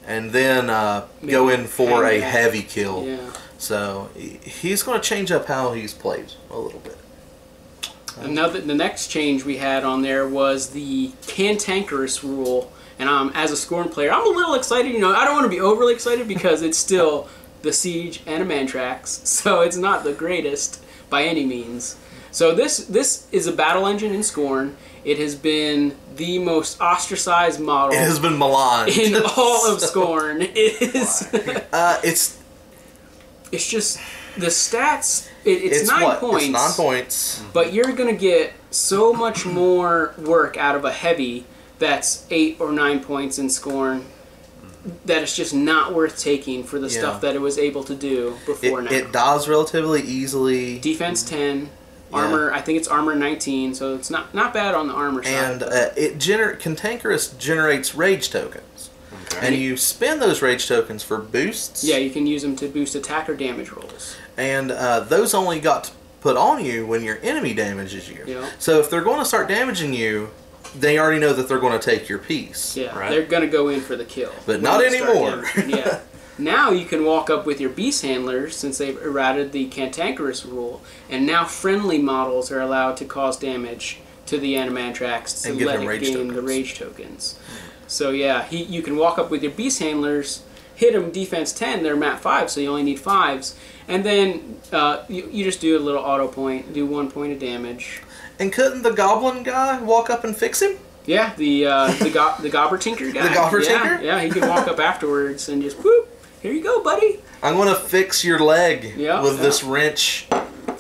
and 0.07 0.33
then 0.33 0.71
uh, 0.71 1.07
go 1.27 1.49
in 1.51 1.67
for 1.67 2.05
a 2.05 2.21
hang 2.21 2.31
heavy 2.31 2.63
kill. 2.63 3.05
yeah. 3.07 3.19
So 3.63 4.11
he's 4.17 4.83
going 4.83 5.01
to 5.01 5.09
change 5.09 5.31
up 5.31 5.47
how 5.47 5.73
he's 5.73 5.95
played 5.95 6.33
a 6.51 6.59
little 6.59 6.81
bit. 6.81 6.99
Another 8.19 8.61
the 8.61 8.75
next 8.75 9.07
change 9.07 9.45
we 9.45 9.59
had 9.59 9.85
on 9.85 10.03
there 10.03 10.27
was 10.27 10.71
the 10.71 11.13
cantankerous 11.29 12.25
rule, 12.25 12.73
and 12.99 13.09
um, 13.09 13.31
as 13.37 13.53
a 13.53 13.55
Skorne 13.55 13.89
player, 13.93 14.11
I'm 14.11 14.27
a 14.27 14.31
little 14.37 14.55
excited. 14.55 14.91
You 14.93 14.99
know, 14.99 15.15
I 15.15 15.25
don't 15.25 15.35
want 15.35 15.45
to 15.45 15.49
be 15.57 15.61
overly 15.61 15.95
excited 15.95 16.27
because 16.27 16.61
it's 16.63 16.77
still 16.77 17.29
the 17.63 17.73
Siege 17.73 18.25
Animantarax, 18.25 19.07
so 19.27 19.61
it's 19.61 19.77
not 19.77 20.03
the 20.03 20.13
greatest 20.13 20.83
by 21.09 21.23
any 21.23 21.47
means. 21.47 21.97
So 22.33 22.57
this 22.57 22.79
this 22.79 23.29
is 23.31 23.47
a 23.47 23.53
battle 23.53 23.87
engine 23.87 24.13
in 24.13 24.23
Skorne. 24.23 24.75
It 25.05 25.19
has 25.21 25.37
been 25.37 25.95
the 26.17 26.41
most 26.41 26.81
ostracized 26.81 27.61
model 27.61 27.95
It 27.95 28.01
has 28.01 28.19
been 28.19 28.39
maligned. 28.39 28.91
in 28.91 29.15
all 29.15 29.71
of 29.73 29.79
Skorne. 29.91 30.43
It 30.55 30.95
is. 30.97 31.29
Uh, 31.73 32.01
it's 32.03 32.42
it's 33.53 33.69
just 33.69 33.99
the 34.37 34.47
stats 34.47 35.29
It, 35.45 35.51
it's, 35.63 35.89
nine 35.89 36.03
what? 36.03 36.21
points. 36.21 36.45
It's 36.47 36.53
nine 36.53 36.73
points. 36.73 37.43
But 37.53 37.73
you're 37.73 37.93
gonna 37.93 38.13
get 38.15 38.55
so 38.71 39.13
much 39.13 39.45
more 39.47 40.15
work 40.19 40.57
out 40.57 40.75
of 40.75 40.85
a 40.85 40.93
heavy 40.93 41.45
that's 41.79 42.27
eight 42.31 42.57
or 42.61 42.73
nine 42.73 43.01
points 43.01 43.39
in 43.39 43.47
Skorne 43.49 44.05
that 45.05 45.23
it's 45.23 45.37
just 45.37 45.55
not 45.55 45.93
worth 45.95 46.19
taking 46.19 46.65
for 46.65 46.79
the 46.79 46.89
Yeah. 46.89 46.99
stuff 47.01 47.21
that 47.21 47.35
it 47.37 47.41
was 47.41 47.59
able 47.59 47.85
to 47.85 47.95
do 47.95 48.37
It, 48.43 48.47
before 48.47 48.83
now. 48.83 48.91
it 48.91 49.13
dies 49.13 49.47
relatively 49.49 50.01
easily, 50.03 50.79
Defense 50.79 51.23
ten, 51.23 51.71
armor. 52.13 52.53
I 52.53 52.61
think 52.61 52.79
it's 52.79 52.89
armor 52.89 53.15
nineteen, 53.15 53.75
so 53.75 53.95
it's 53.95 54.11
not 54.11 54.35
not 54.35 54.53
bad 54.55 54.75
on 54.75 54.89
the 54.89 54.95
armor 54.95 55.23
side. 55.23 55.33
and 55.33 55.63
uh, 55.63 55.91
it 55.97 56.19
gener- 56.19 56.59
cantankerous 56.59 57.29
generates 57.39 57.95
rage 57.95 58.31
tokens, 58.31 58.91
Okay. 58.91 58.92
And 59.41 59.55
you 59.55 59.77
spend 59.77 60.21
those 60.21 60.43
rage 60.43 60.67
tokens 60.69 61.03
for 61.03 61.19
boosts. 61.19 61.85
yeah, 61.85 61.97
you 61.97 62.11
can 62.11 62.27
use 62.27 62.43
them 62.43 62.57
to 62.57 62.69
boost 62.69 62.95
attack 62.95 63.29
or 63.29 63.35
damage 63.37 63.71
rolls. 63.71 64.17
and 64.37 64.71
uh, 64.71 65.01
those 65.01 65.35
only 65.35 65.61
got 65.61 65.91
put 66.21 66.37
on 66.37 66.65
you 66.65 66.87
when 66.87 67.03
your 67.03 67.19
enemy 67.23 67.53
damages 67.55 68.09
you. 68.09 68.23
Yeah. 68.27 68.49
So 68.59 68.79
if 68.81 68.89
they're 68.91 69.03
going 69.03 69.19
to 69.19 69.25
start 69.25 69.49
damaging 69.49 69.93
you, 69.93 70.31
they 70.79 70.99
already 70.99 71.19
know 71.21 71.33
that 71.33 71.49
they're 71.49 71.59
going 71.59 71.79
to 71.79 71.85
take 71.85 72.09
your 72.09 72.19
piece. 72.19 72.77
Yeah, 72.77 72.97
Right. 72.99 73.11
they're 73.11 73.27
gonna 73.27 73.47
go 73.49 73.69
in 73.69 73.81
for 73.81 73.95
the 73.97 74.05
kill. 74.07 74.33
But 74.47 74.55
when 74.57 74.63
not 74.63 74.85
anymore. 74.85 75.45
yeah. 75.67 76.01
Now 76.39 76.71
you 76.71 76.87
can 76.87 77.05
walk 77.05 77.29
up 77.29 77.45
with 77.45 77.61
your 77.61 77.69
beast 77.69 78.01
handlers 78.03 78.57
since 78.57 78.79
they've 78.79 78.97
errated 79.03 79.53
the 79.53 79.67
cantankerous 79.67 80.47
rule, 80.47 80.81
and 81.11 81.27
now 81.27 81.45
friendly 81.45 81.99
models 81.99 82.51
are 82.51 82.59
allowed 82.61 82.97
to 82.97 83.05
cause 83.05 83.37
damage 83.39 83.99
to 84.27 84.39
the 84.39 84.55
animatrax 84.55 85.43
to 85.43 85.51
And 85.51 85.59
give 85.59 85.67
let 85.69 85.75
them 85.75 85.83
it 85.85 85.89
rage 85.89 86.01
gain 86.01 86.13
the 86.29 86.35
tokens. 86.35 86.49
rage 86.49 86.75
tokens. 86.79 87.39
So 87.93 88.11
yeah, 88.11 88.45
he, 88.45 88.63
you 88.65 88.83
can 88.83 88.97
walk 88.97 89.19
up 89.19 89.31
with 89.31 89.43
your 89.43 89.53
beast 89.53 89.79
handlers, 89.79 90.43
hit 90.75 90.95
them 90.95 91.11
defense 91.11 91.53
ten, 91.53 91.83
they're 91.83 91.95
mat 91.97 92.21
five, 92.21 92.51
so 92.51 92.61
you 92.61 92.69
only 92.71 92.83
need 92.83 92.99
fives, 92.99 93.55
and 93.87 94.03
then 94.05 94.61
uh, 94.73 95.05
you, 95.09 95.29
you 95.31 95.45
just 95.45 95.61
do 95.61 95.77
a 95.77 95.81
little 95.81 96.01
auto 96.03 96.27
point, 96.27 96.73
do 96.73 96.87
one 96.87 97.11
point 97.11 97.33
of 97.33 97.39
damage. 97.39 98.01
And 98.39 98.53
couldn't 98.53 98.83
the 98.83 98.93
goblin 98.93 99.43
guy 99.43 99.81
walk 99.81 100.09
up 100.09 100.25
and 100.25 100.35
fix 100.37 100.63
him? 100.63 100.79
Yeah, 101.05 101.35
the 101.37 101.67
uh, 101.67 101.93
the 101.93 102.11
go- 102.11 102.35
the 102.41 102.49
Gobber 102.49 102.81
Tinker 102.81 103.11
guy. 103.13 103.29
The 103.29 103.35
Gobber 103.35 103.63
yeah, 103.63 103.69
Tinker? 103.69 104.03
Yeah, 104.05 104.21
he 104.23 104.31
can 104.31 104.49
walk 104.49 104.69
up 104.69 104.79
afterwards 104.91 105.49
and 105.49 105.61
just 105.63 105.77
whoop. 105.85 106.09
Here 106.41 106.53
you 106.53 106.63
go, 106.63 106.83
buddy. 106.83 107.21
I'm 107.43 107.57
going 107.57 107.69
to 107.69 107.75
fix 107.81 108.25
your 108.25 108.39
leg 108.39 108.95
Yeah, 108.97 109.21
with 109.23 109.37
yeah. 109.37 109.43
this 109.43 109.63
wrench. 109.63 110.29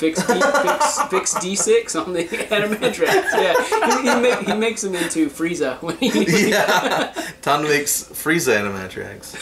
Fix 0.02 0.26
D, 0.26 0.32
fix, 0.34 1.02
fix 1.02 1.34
D6 1.34 2.04
on 2.04 2.12
the 2.12 2.24
Animatrax. 2.50 3.06
Yeah, 3.06 4.02
he, 4.02 4.10
he, 4.10 4.20
make, 4.20 4.48
he 4.48 4.52
makes 4.52 4.82
him 4.82 4.96
into 4.96 5.30
Frieza. 5.30 5.80
When 5.82 5.96
he, 5.98 6.50
yeah. 6.50 7.12
Time 7.42 7.62
to 7.62 7.68
make 7.68 7.84
Frieza 7.84 8.52
animatrix. 8.58 9.36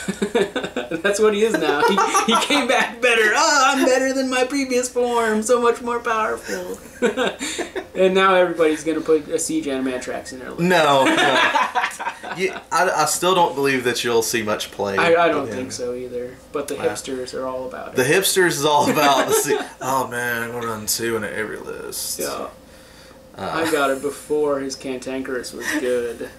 That's 1.02 1.20
what 1.20 1.34
he 1.34 1.42
is 1.42 1.52
now. 1.52 1.82
He, 1.88 1.96
he 2.32 2.40
came 2.46 2.66
back 2.66 3.00
better. 3.00 3.30
Oh, 3.34 3.62
I'm 3.76 3.84
better 3.84 4.12
than 4.12 4.28
my 4.28 4.44
previous 4.44 4.88
form. 4.88 5.42
So 5.42 5.60
much 5.62 5.80
more 5.80 6.00
powerful. 6.00 6.78
and 7.94 8.12
now 8.14 8.34
everybody's 8.34 8.82
gonna 8.82 9.00
put 9.00 9.28
a 9.28 9.38
siege 9.38 9.66
Animatrax 9.66 10.32
in 10.32 10.40
their 10.40 10.50
list. 10.50 10.60
No, 10.62 11.04
no. 11.04 11.56
You, 12.36 12.52
I, 12.70 12.88
I 12.88 13.04
still 13.06 13.34
don't 13.34 13.56
believe 13.56 13.82
that 13.84 14.04
you'll 14.04 14.22
see 14.22 14.42
much 14.42 14.70
play. 14.70 14.96
I, 14.96 15.24
I 15.24 15.28
don't 15.28 15.48
him. 15.48 15.54
think 15.54 15.72
so 15.72 15.94
either. 15.94 16.36
But 16.52 16.68
the 16.68 16.76
Wow. 16.76 16.84
hipsters 16.84 17.34
are 17.34 17.44
all 17.44 17.66
about 17.66 17.88
it. 17.88 17.96
The 17.96 18.04
hipsters 18.04 18.48
is 18.50 18.64
all 18.64 18.88
about 18.88 19.26
the 19.26 19.32
see. 19.34 19.58
Oh 19.80 20.06
man, 20.06 20.54
we're 20.54 20.70
on 20.70 20.86
two 20.86 21.16
in 21.16 21.24
every 21.24 21.58
list. 21.58 22.20
Yeah. 22.20 22.48
Uh, 23.36 23.50
I 23.66 23.70
got 23.72 23.90
it 23.90 24.00
before 24.00 24.60
his 24.60 24.76
cantankerous 24.76 25.52
was 25.52 25.66
good. 25.80 26.30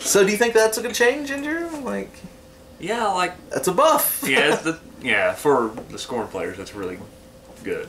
So 0.00 0.24
do 0.24 0.30
you 0.32 0.36
think 0.38 0.52
that's 0.54 0.78
a 0.78 0.82
good 0.82 0.94
change, 0.94 1.28
Ginger? 1.28 1.68
Like 1.82 2.10
yeah, 2.80 3.06
like 3.08 3.34
that's 3.50 3.68
a 3.68 3.72
buff. 3.72 4.22
yeah, 4.26 4.52
it's 4.54 4.62
the, 4.62 4.78
yeah 5.02 5.34
for 5.34 5.72
the 5.90 5.96
Skorne 5.98 6.28
players, 6.30 6.56
that's 6.58 6.74
really 6.74 6.96
good. 6.96 7.06
Really 7.64 7.86
good. 7.86 7.88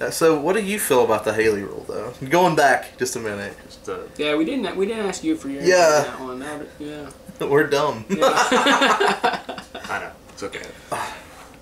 Uh, 0.00 0.10
So 0.10 0.38
what 0.40 0.54
do 0.56 0.62
you 0.62 0.78
feel 0.78 1.04
about 1.04 1.24
the 1.24 1.32
Haley 1.32 1.62
rule, 1.62 1.84
though? 1.88 2.12
Going 2.28 2.56
back 2.56 2.98
just 2.98 3.16
a 3.16 3.20
minute, 3.20 3.54
Just, 3.66 3.88
uh, 3.88 3.98
Yeah, 4.16 4.34
we 4.36 4.44
didn't 4.44 4.76
we 4.76 4.86
didn't 4.86 5.06
ask 5.06 5.22
you 5.24 5.36
for 5.36 5.48
your 5.48 5.62
Yeah. 5.62 6.14
on 6.20 6.38
that 6.40 6.58
one. 6.58 6.68
That, 6.78 7.10
yeah. 7.40 7.46
we're 7.48 7.66
dumb. 7.68 8.04
yeah. 8.08 8.24
I 8.28 9.98
know 10.00 10.10
it's 10.30 10.42
okay. 10.42 10.66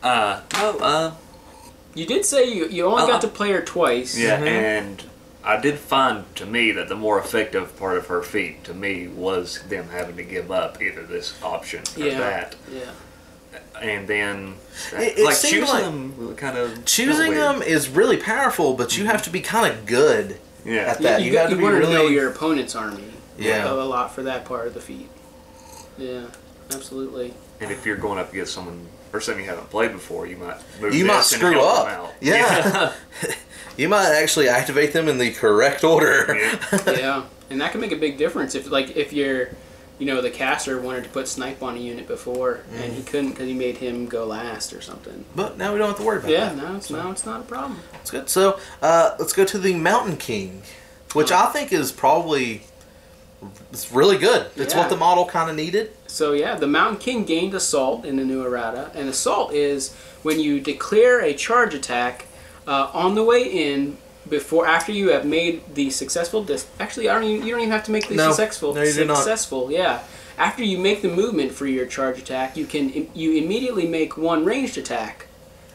Uh, 0.02 0.40
no, 0.54 0.78
uh, 0.78 1.12
you 1.94 2.06
did 2.06 2.24
say 2.24 2.44
you, 2.52 2.66
you 2.68 2.86
only 2.86 3.02
Uh, 3.02 3.06
got 3.06 3.20
to 3.22 3.28
play 3.28 3.50
her 3.52 3.60
twice. 3.60 4.16
yeah, 4.16 4.38
Mhm. 4.40 4.46
and 4.46 5.02
I 5.42 5.58
did 5.60 5.78
find 5.78 6.24
to 6.36 6.44
me 6.46 6.70
that 6.72 6.88
the 6.88 6.94
more 6.96 7.18
effective 7.18 7.76
part 7.78 7.96
of 7.96 8.06
her 8.08 8.22
feat 8.22 8.62
to 8.64 8.74
me 8.74 9.08
was 9.08 9.62
them 9.68 9.88
having 9.90 10.16
to 10.16 10.22
give 10.22 10.50
up 10.50 10.80
either 10.82 11.02
this 11.02 11.34
option 11.42 11.82
or 11.98 12.06
Yeah. 12.06 12.18
that, 12.18 12.56
Yeah. 12.70 13.60
and 13.80 14.06
then 14.06 14.54
It- 14.92 15.18
it 15.18 15.24
like 15.24 15.40
choosing 15.40 15.62
like 15.64 15.82
them 15.82 16.34
kind 16.36 16.58
of 16.58 16.84
Choosing 16.84 17.34
them 17.34 17.62
is 17.62 17.88
really 17.88 18.18
powerful, 18.18 18.74
but 18.74 18.96
you 18.98 19.06
have 19.06 19.22
to 19.24 19.30
be 19.30 19.40
kind 19.40 19.72
of 19.72 19.86
good 19.86 20.38
Yeah, 20.64 20.82
at 20.82 20.98
that. 21.00 21.20
you, 21.20 21.26
You, 21.26 21.32
you, 21.32 21.38
have 21.38 21.50
to 21.50 21.56
be 21.56 21.62
want 21.62 21.82
to 21.82 21.90
know 21.90 22.06
your 22.08 22.28
opponent's 22.30 22.74
army. 22.76 23.04
Yeah. 23.38 23.66
A, 23.70 23.72
a 23.74 23.84
lot 23.84 24.14
for 24.14 24.22
that 24.24 24.44
part 24.44 24.66
of 24.66 24.74
the 24.74 24.80
feat. 24.80 25.08
Yeah, 25.96 26.24
absolutely. 26.70 27.32
and 27.60 27.70
if 27.70 27.86
you're 27.86 27.96
going 27.96 28.18
up 28.18 28.30
against 28.32 28.52
someone 28.54 28.86
or 29.12 29.20
someone 29.20 29.42
you 29.44 29.48
haven't 29.50 29.70
played 29.70 29.92
before, 29.92 30.26
you 30.26 30.36
might 30.36 30.58
move 30.80 30.94
You 30.94 31.04
might 31.06 31.16
this 31.18 31.32
and 31.32 31.40
screw 31.40 31.52
help 31.52 31.78
up. 31.78 31.86
them 31.86 32.00
out. 32.00 32.12
Yeah. 32.20 32.92
you 33.80 33.88
might 33.88 34.12
actually 34.12 34.48
activate 34.48 34.92
them 34.92 35.08
in 35.08 35.16
the 35.18 35.30
correct 35.32 35.82
order. 35.84 36.36
Yeah. 36.36 36.78
yeah, 36.86 37.24
and 37.48 37.60
that 37.62 37.72
can 37.72 37.80
make 37.80 37.92
a 37.92 37.96
big 37.96 38.18
difference 38.18 38.54
if 38.54 38.70
like 38.70 38.94
if 38.96 39.12
you're, 39.12 39.48
you 39.98 40.04
know, 40.06 40.20
the 40.20 40.30
caster 40.30 40.78
wanted 40.80 41.04
to 41.04 41.10
put 41.10 41.26
snipe 41.28 41.62
on 41.62 41.76
a 41.76 41.80
unit 41.80 42.06
before 42.06 42.60
and 42.74 42.84
Mm-hmm. 42.84 42.94
he 42.96 43.02
couldn't 43.02 43.30
because 43.30 43.46
he 43.48 43.54
made 43.54 43.78
him 43.78 44.06
go 44.06 44.26
last 44.26 44.72
or 44.74 44.82
something. 44.82 45.24
But 45.34 45.56
now 45.56 45.72
we 45.72 45.78
don't 45.78 45.88
have 45.88 45.96
to 45.96 46.02
worry 46.04 46.18
about 46.18 46.30
it. 46.30 46.34
Yeah, 46.34 46.48
that. 46.50 46.56
now 46.56 46.76
it's 46.76 46.90
now 46.90 47.10
it's 47.10 47.24
not 47.24 47.40
a 47.40 47.44
problem. 47.44 47.80
That's 47.92 48.10
good. 48.10 48.28
So 48.28 48.60
uh, 48.82 49.14
let's 49.18 49.32
go 49.32 49.44
to 49.46 49.58
the 49.58 49.74
Mountain 49.74 50.18
King, 50.18 50.62
which 51.14 51.32
I 51.32 51.46
think 51.46 51.72
is 51.72 51.90
probably 51.90 52.64
it's 53.72 53.90
really 53.90 54.18
good. 54.18 54.50
It's 54.56 54.74
Yeah. 54.74 54.80
what 54.80 54.90
the 54.90 54.96
model 54.98 55.24
kind 55.24 55.48
of 55.48 55.56
needed. 55.56 55.92
So 56.06 56.32
yeah, 56.32 56.54
the 56.56 56.66
Mountain 56.66 56.98
King 56.98 57.24
gained 57.24 57.54
assault 57.54 58.04
in 58.04 58.16
the 58.16 58.24
new 58.24 58.44
errata, 58.44 58.90
and 58.94 59.08
assault 59.08 59.54
is 59.54 59.94
when 60.22 60.38
you 60.38 60.60
declare 60.60 61.20
a 61.22 61.32
charge 61.32 61.72
attack 61.72 62.26
uh, 62.70 62.90
on 62.94 63.14
the 63.14 63.24
way 63.24 63.42
in 63.42 63.96
before 64.28 64.64
after 64.66 64.92
you 64.92 65.10
have 65.10 65.24
made 65.24 65.54
the 65.74 65.90
successful 65.90 66.40
dis- 66.44 66.66
actually 66.78 67.08
I 67.08 67.14
don't 67.14 67.24
even, 67.24 67.46
you 67.46 67.52
don't 67.52 67.60
even 67.62 67.72
have 67.72 67.84
to 67.84 67.90
make 67.90 68.06
the 68.08 68.14
No. 68.14 68.28
successful 68.30 68.74
No, 68.74 68.82
you 68.82 68.92
do 68.94 69.04
not. 69.06 69.16
successful 69.16 69.62
yeah 69.72 70.00
after 70.38 70.62
you 70.62 70.78
make 70.78 71.02
the 71.02 71.08
movement 71.08 71.50
for 71.52 71.66
your 71.66 71.86
charge 71.86 72.18
attack 72.18 72.56
you 72.56 72.64
can 72.66 73.08
you 73.14 73.28
immediately 73.42 73.86
make 73.88 74.16
one 74.16 74.44
ranged 74.44 74.76
attack 74.78 75.26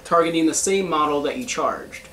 targeting 0.05 0.45
the 0.45 0.53
same 0.53 0.89
model 0.89 1.21
that 1.23 1.38
you 1.38 1.45
charged 1.45 2.03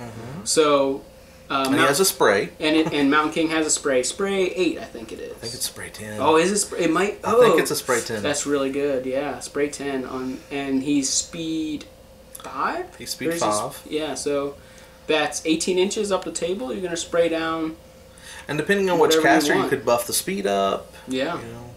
so 0.44 1.04
uh, 1.50 1.64
And 1.66 1.74
he 1.74 1.80
has 1.82 2.00
a 2.00 2.04
spray. 2.06 2.48
and, 2.58 2.74
it, 2.76 2.92
and 2.94 3.10
Mountain 3.10 3.34
King 3.34 3.48
has 3.50 3.66
a 3.66 3.70
spray 3.70 4.02
spray 4.02 4.46
8 4.50 4.78
I 4.78 4.84
think 4.84 5.12
it 5.12 5.20
is 5.20 5.32
I 5.32 5.38
think 5.42 5.54
it's 5.54 5.66
spray 5.66 5.90
10. 5.90 6.18
Oh, 6.18 6.36
is 6.36 6.50
it? 6.50 6.58
Spray? 6.58 6.80
It 6.86 6.90
might. 6.90 7.20
I 7.22 7.34
Oh, 7.34 7.42
think 7.42 7.60
it's 7.60 7.70
a 7.70 7.76
spray 7.76 8.00
10. 8.00 8.22
That's 8.22 8.46
really 8.46 8.72
good. 8.72 9.04
Yeah, 9.04 9.38
spray 9.40 9.68
ten 9.68 10.04
on, 10.06 10.38
and 10.50 10.82
he's 10.82 11.10
speed 11.10 11.84
five. 12.42 12.86
He's 12.96 13.10
speed 13.10 13.28
Or 13.28 13.32
is 13.32 13.42
he 13.42 13.50
sp- 13.52 13.60
five. 13.60 13.80
yeah, 13.90 14.14
so 14.14 14.54
that's 15.06 15.44
eighteen 15.44 15.78
inches 15.78 16.10
up 16.12 16.24
the 16.24 16.32
table. 16.32 16.72
You're 16.72 16.82
gonna 16.82 16.96
spray 16.96 17.28
down. 17.28 17.76
And 18.48 18.58
depending 18.58 18.90
on 18.90 18.98
which 18.98 19.10
Whatever 19.16 19.28
you 19.28 19.34
caster, 19.40 19.54
you, 19.54 19.68
could 19.68 19.84
buff 19.84 20.06
the 20.06 20.12
speed 20.12 20.46
up. 20.46 20.92
Yeah. 21.06 21.40
You 21.40 21.46
know. 21.52 21.70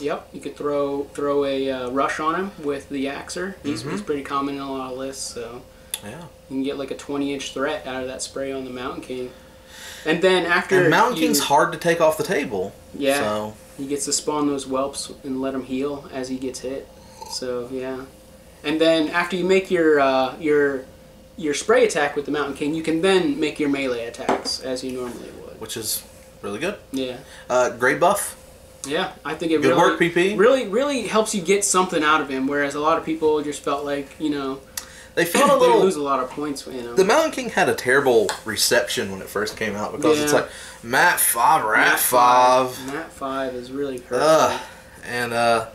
Yep. 0.00 0.28
You 0.32 0.40
could 0.40 0.56
throw 0.56 1.04
throw 1.14 1.44
a 1.44 1.70
uh, 1.70 1.90
rush 1.90 2.20
on 2.20 2.34
him 2.34 2.50
with 2.64 2.88
the 2.88 3.06
axer. 3.06 3.54
He's, 3.62 3.82
Mm-hmm. 3.82 3.90
he's 3.92 4.02
pretty 4.02 4.22
common 4.22 4.54
in 4.56 4.60
a 4.60 4.70
lot 4.70 4.92
of 4.92 4.98
lists, 4.98 5.32
so 5.34 5.62
Yeah. 6.04 6.20
you 6.20 6.56
can 6.56 6.62
get 6.62 6.78
like 6.78 6.90
a 6.90 6.96
twenty 6.96 7.32
inch 7.34 7.52
threat 7.52 7.86
out 7.86 8.02
of 8.02 8.08
that 8.08 8.22
spray 8.22 8.52
on 8.52 8.64
the 8.64 8.70
Mountain 8.70 9.02
King. 9.02 9.30
And 10.04 10.22
then 10.22 10.46
after 10.46 10.80
And 10.82 10.90
Mountain 10.90 11.16
you- 11.16 11.22
King's 11.26 11.40
hard 11.40 11.72
to 11.72 11.78
take 11.78 12.00
off 12.00 12.16
the 12.16 12.24
table. 12.24 12.72
Yeah. 12.94 13.18
So 13.18 13.54
He 13.76 13.86
gets 13.86 14.04
to 14.06 14.12
spawn 14.12 14.46
those 14.46 14.64
whelps 14.64 15.12
and 15.24 15.40
let 15.40 15.52
them 15.52 15.64
heal 15.64 16.08
as 16.12 16.28
he 16.28 16.36
gets 16.38 16.60
hit. 16.60 16.88
So 17.32 17.68
yeah, 17.72 18.04
and 18.64 18.80
then 18.80 19.08
after 19.08 19.36
you 19.36 19.44
make 19.44 19.70
your 19.70 20.00
uh, 20.00 20.36
your 20.38 20.84
your 21.38 21.54
spray 21.54 21.86
attack 21.86 22.14
with 22.16 22.26
the 22.26 22.30
Mountain 22.32 22.54
King, 22.56 22.74
you 22.74 22.82
can 22.82 23.00
then 23.00 23.38
make 23.40 23.58
your 23.58 23.70
melee 23.70 24.04
attacks 24.06 24.60
as 24.60 24.82
you 24.84 24.92
normally 24.92 25.30
would. 25.42 25.58
which 25.60 25.76
is 25.76 26.02
really 26.42 26.58
good. 26.58 26.76
Yeah, 26.92 27.16
Uh, 27.48 27.70
great 27.70 27.98
buff. 28.00 28.36
yeah. 28.86 29.12
I 29.24 29.34
think 29.34 29.52
it 29.52 29.62
Good 29.62 29.68
really 29.70 29.80
work, 29.80 29.98
PP. 30.00 30.36
really 30.38 30.66
really 30.68 31.06
helps 31.06 31.34
you 31.34 31.40
get 31.42 31.64
something 31.64 32.02
out 32.02 32.20
of 32.20 32.28
him. 32.28 32.46
Whereas 32.46 32.74
a 32.74 32.80
lot 32.80 32.98
of 32.98 33.04
people 33.04 33.40
just 33.42 33.62
felt 33.62 33.84
like 33.84 34.08
you 34.20 34.30
know 34.30 34.60
They 35.14 35.24
felt 35.24 35.46
a 35.50 35.54
they 35.54 35.60
little. 35.60 35.80
lose 35.80 35.96
a 35.96 36.02
lot 36.02 36.20
of 36.20 36.30
points. 36.30 36.66
You 36.66 36.82
know, 36.82 36.94
The 36.94 37.04
Mountain 37.04 37.32
King 37.32 37.48
had 37.50 37.68
a 37.68 37.74
terrible 37.74 38.30
reception 38.44 39.10
when 39.10 39.20
it 39.20 39.28
first 39.28 39.56
came 39.56 39.74
out 39.74 39.90
because 39.92 40.20
it's 40.20 40.32
like 40.32 40.48
Mat 40.82 41.18
five, 41.18 41.64
Rat 41.64 41.98
five, 41.98 42.86
Mat 42.86 43.10
five 43.12 43.54
is 43.54 43.70
really 43.72 43.98
hurt. 43.98 44.20
Ugh. 44.22 44.60
and 45.04 45.32
uh, 45.32 45.66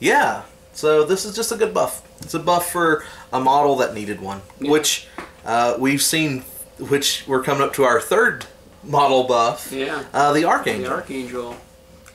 yeah. 0.00 0.42
So 0.72 1.04
this 1.04 1.24
is 1.24 1.34
just 1.34 1.50
a 1.50 1.56
good 1.56 1.74
buff. 1.74 2.02
It's 2.20 2.34
a 2.34 2.38
buff 2.38 2.70
for 2.70 3.04
a 3.32 3.40
model 3.40 3.76
that 3.76 3.94
needed 3.94 4.20
one, 4.20 4.42
Yeah. 4.60 4.70
which 4.70 5.06
uh, 5.44 5.76
we've 5.78 6.02
seen. 6.02 6.44
Which 6.78 7.24
we're 7.26 7.42
coming 7.42 7.62
up 7.64 7.74
to 7.74 7.82
our 7.82 8.00
third 8.00 8.46
model 8.84 9.24
buff. 9.24 9.72
Yeah. 9.72 10.04
Uh, 10.14 10.32
the 10.32 10.40
The 10.42 10.46
Archangel. 10.46 10.92
Archangel. 10.92 11.56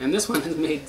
And 0.00 0.12
this 0.14 0.26
one 0.26 0.40
has 0.40 0.56
made 0.56 0.80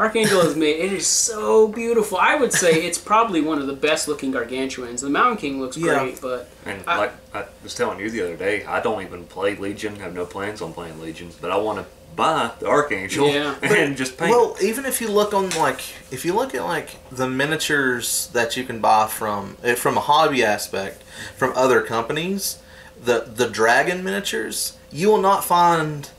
Archangel 0.00 0.40
is 0.40 0.56
made. 0.56 0.80
It 0.80 0.92
is 0.92 1.06
so 1.06 1.68
beautiful. 1.68 2.18
I 2.18 2.34
would 2.34 2.52
say 2.52 2.82
it's 2.86 2.98
probably 2.98 3.40
one 3.40 3.60
of 3.60 3.68
the 3.68 3.72
best 3.74 4.08
looking 4.08 4.32
gargantuans. 4.32 5.00
The 5.02 5.10
Mountain 5.10 5.36
King 5.36 5.60
looks 5.60 5.76
Yeah. 5.76 6.00
great, 6.00 6.20
but 6.20 6.48
And 6.66 6.82
I- 6.88 6.96
like 6.98 7.12
I 7.34 7.44
was 7.62 7.74
telling 7.74 8.00
you 8.00 8.10
the 8.10 8.22
other 8.22 8.36
day, 8.36 8.64
I 8.64 8.80
don't 8.80 9.02
even 9.02 9.24
play 9.26 9.54
Legion. 9.54 9.96
Have 10.00 10.14
no 10.14 10.24
plans 10.26 10.60
on 10.60 10.72
playing 10.72 11.00
Legion, 11.00 11.30
but 11.40 11.52
I 11.52 11.56
want 11.56 11.78
to 11.78 11.84
buy 12.16 12.50
the 12.58 12.66
Archangel 12.66 13.28
Yeah. 13.28 13.54
and 13.62 13.96
just 13.96 14.16
paint. 14.18 14.30
Well, 14.30 14.56
even 14.62 14.84
if 14.84 15.00
you 15.00 15.08
look 15.08 15.32
on 15.34 15.50
like 15.50 15.80
if 16.10 16.24
you 16.24 16.32
look 16.34 16.54
at 16.54 16.64
like 16.64 16.96
the 17.10 17.28
miniatures 17.28 18.28
that 18.32 18.56
you 18.56 18.64
can 18.64 18.80
buy 18.80 19.06
from 19.06 19.56
eh, 19.62 19.74
from 19.74 19.96
a 19.96 20.00
hobby 20.00 20.44
aspect 20.44 21.02
from 21.36 21.52
other 21.56 21.82
companies, 21.82 22.58
the 23.02 23.20
the 23.34 23.48
dragon 23.48 24.02
miniatures, 24.04 24.76
you 24.90 25.08
will 25.08 25.20
not 25.20 25.44
find 25.44 26.10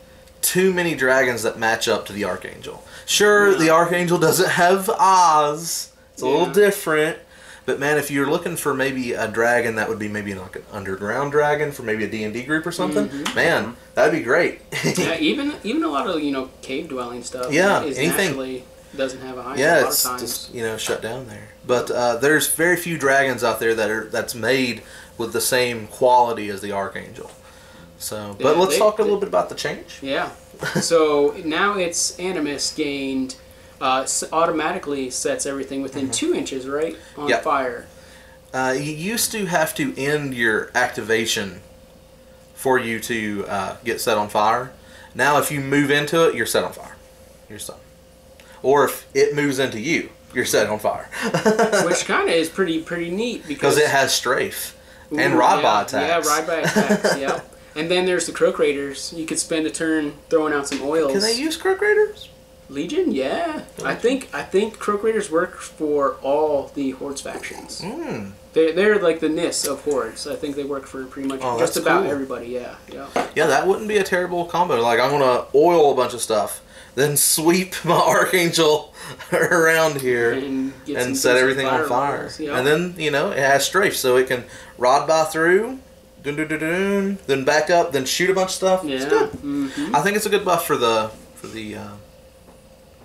too 0.42 0.74
many 0.74 0.96
dragons 0.96 1.44
that 1.44 1.60
match 1.60 1.88
up 1.88 2.06
to 2.08 2.14
the 2.14 2.26
archangel. 2.26 2.84
Sure, 3.06 3.54
the 3.56 3.70
archangel 3.70 4.18
doesn't 4.18 4.50
have 4.50 4.90
eyes. 4.90 5.92
It's 6.14 6.22
a 6.22 6.26
little 6.28 6.52
different. 6.54 7.20
But 7.65 7.80
man, 7.80 7.97
if 7.97 8.10
you're 8.10 8.30
looking 8.30 8.56
for 8.56 8.74
maybe 8.74 9.13
a 9.13 9.28
dragon 9.28 9.76
that 9.76 9.88
would 9.88 10.00
be 10.00 10.08
maybe 10.08 10.34
like 10.34 10.56
an 10.56 10.63
underground 10.71 11.32
dragon 11.32 11.71
for 11.71 11.84
maybe 11.84 12.04
a 12.04 12.10
D&D 12.10 12.43
group 12.43 12.65
or 12.65 12.71
something, 12.71 13.08
Mm-hmm. 13.08 13.36
man, 13.36 13.76
that'd 13.93 14.12
be 14.12 14.24
great. 14.24 14.62
yeah, 14.97 15.17
even 15.19 15.54
even 15.63 15.84
a 15.84 15.88
lot 15.88 16.08
of 16.08 16.21
you 16.24 16.32
know 16.32 16.50
cave 16.62 16.89
dwelling 16.89 17.24
stuff. 17.24 17.52
Yeah, 17.54 17.84
is 17.84 17.97
anything. 17.97 18.63
doesn't 18.97 19.21
have 19.21 19.38
a 19.38 19.54
Yeah, 19.58 19.82
lot 19.82 19.88
it's 19.89 20.04
just 20.19 20.54
you 20.54 20.63
know 20.63 20.78
shut 20.78 21.02
down 21.02 21.28
there. 21.28 21.50
But 21.65 21.91
uh, 21.91 22.17
there's 22.17 22.47
very 22.54 22.78
few 22.78 22.97
dragons 22.97 23.43
out 23.43 23.60
there 23.60 23.76
that 23.76 23.89
are 23.91 24.06
that's 24.06 24.34
made 24.34 24.82
with 25.17 25.32
the 25.34 25.41
same 25.41 25.86
quality 25.88 26.50
as 26.50 26.62
the 26.62 26.71
archangel. 26.71 27.30
So, 28.00 28.36
but 28.41 28.56
Yeah, 28.56 28.60
let's 28.62 28.74
they- 28.74 28.80
talk 28.80 28.97
a 28.97 29.04
little 29.04 29.19
bit 29.19 29.30
about 29.30 29.50
the 29.50 29.56
change. 29.56 30.00
Yeah. 30.02 30.32
so 30.82 31.36
now 31.45 31.78
it's 31.78 32.17
Animus 32.19 32.74
gained 32.74 33.36
uh, 33.82 34.08
automatically 34.32 35.10
sets 35.10 35.46
everything 35.46 35.82
within 35.82 36.12
two 36.12 36.34
inches, 36.34 36.67
right, 36.67 36.96
on 37.17 37.30
Mm-hmm. 37.30 37.44
Fire. 37.44 37.88
Uh, 38.54 38.76
you 38.78 38.91
used 38.91 39.32
to 39.32 39.46
have 39.46 39.74
to 39.76 39.98
end 39.98 40.34
your 40.34 40.70
activation 40.76 41.62
for 42.54 42.78
you 42.78 43.00
to 43.00 43.46
uh, 43.48 43.78
get 43.84 44.00
set 44.02 44.17
on 44.17 44.30
fire. 44.30 44.72
Now, 45.15 45.39
if 45.39 45.52
you 45.52 45.62
move 45.62 45.89
into 45.89 46.28
it, 46.28 46.36
you're 46.36 46.46
set 46.46 46.63
on 46.63 46.74
fire. 46.74 46.96
You're 47.50 47.60
set. 47.60 47.78
Or 48.62 48.86
if 48.86 49.08
it 49.15 49.34
moves 49.36 49.58
into 49.58 49.80
you, 49.80 50.10
you're 50.34 50.46
set 50.46 50.70
on 50.70 50.80
fire 50.80 51.10
which 51.86 52.06
kind 52.06 52.30
of 52.30 52.36
is 52.36 52.48
pretty 52.50 52.82
pretty 52.82 53.10
neat 53.10 53.46
because 53.48 53.78
it 53.78 53.89
has 53.89 54.13
strafe 54.13 54.78
and 55.12 55.34
rod 55.38 55.58
yeah, 55.58 55.62
by 55.62 55.82
attacks. 55.82 56.26
Yeah, 56.26 56.34
ride 56.34 56.48
by 56.48 56.56
attacks. 56.56 57.17
yeah. 57.20 57.41
And 57.76 57.91
then 57.91 58.06
there's 58.06 58.28
the 58.28 58.32
Croak 58.32 58.60
Raiders. 58.60 59.13
You 59.13 59.26
could 59.26 59.39
spend 59.39 59.65
a 59.65 59.70
turn 59.70 60.13
throwing 60.30 60.54
out 60.54 60.67
some 60.67 60.82
oils. 60.82 61.12
Can 61.12 61.22
they 61.22 61.36
use 61.36 61.58
Croak 61.58 61.82
Raiders? 61.82 62.30
Legion? 62.72 63.12
Yeah. 63.12 63.64
I 63.84 63.96
think 63.96 64.30
I 64.34 64.44
think 64.44 64.80
Croak 64.80 65.04
Raiders 65.04 65.30
work 65.30 65.58
for 65.58 66.16
all 66.22 66.72
the 66.74 66.92
Hordes 66.92 67.22
factions. 67.22 67.82
Mm. 67.82 68.32
They're, 68.54 68.74
they're 68.74 69.00
like 69.02 69.20
the 69.20 69.30
NIS 69.30 69.66
of 69.68 69.84
Hordes. 69.84 70.28
I 70.28 70.36
think 70.36 70.56
they 70.56 70.64
work 70.64 70.86
for 70.86 71.06
pretty 71.06 71.28
much 71.28 71.40
Oh, 71.44 71.60
just 71.60 71.78
about 71.78 72.04
cool. 72.04 72.12
everybody. 72.12 72.48
Yeah, 72.48 72.76
yeah. 72.92 73.08
Yeah, 73.36 73.48
that 73.48 73.68
wouldn't 73.68 73.88
be 73.88 73.98
a 73.98 74.04
terrible 74.04 74.46
combo. 74.46 74.82
Like 74.82 75.00
I'm 75.00 75.12
gonna 75.12 75.46
oil 75.56 75.92
a 75.92 75.96
bunch 75.96 76.14
of 76.14 76.22
stuff, 76.22 76.62
then 76.96 77.18
sweep 77.18 77.76
my 77.86 77.96
archangel 77.96 78.94
around 79.34 80.00
here 80.02 80.32
And, 80.34 80.74
and 80.88 81.18
set 81.18 81.38
everything 81.38 81.66
on 81.66 81.80
fire. 81.88 81.88
fireballs, 81.88 82.40
yeah. 82.40 82.58
And 82.58 82.66
then 82.68 82.96
you 82.98 83.12
know 83.12 83.32
it 83.32 83.40
has 83.40 83.66
strafe, 83.66 83.96
so 83.98 84.18
it 84.18 84.28
can 84.28 84.44
rod 84.78 85.08
by 85.08 85.24
through, 85.26 85.80
dun, 86.24 86.36
dun, 86.36 86.48
dun, 86.48 87.18
then 87.28 87.44
back 87.46 87.70
up, 87.70 87.92
then 87.92 88.06
shoot 88.06 88.30
a 88.30 88.34
bunch 88.34 88.50
of 88.50 88.56
stuff. 88.56 88.86
It's 88.86 89.04
yeah, 89.04 89.10
good. 89.10 89.30
hmm 89.30 89.96
I 89.96 90.02
think 90.02 90.16
it's 90.18 90.26
a 90.26 90.30
good 90.30 90.46
buff 90.46 90.66
for 90.66 90.78
the 90.78 91.12
for 91.36 91.48
the 91.48 91.76
uh, 91.76 91.88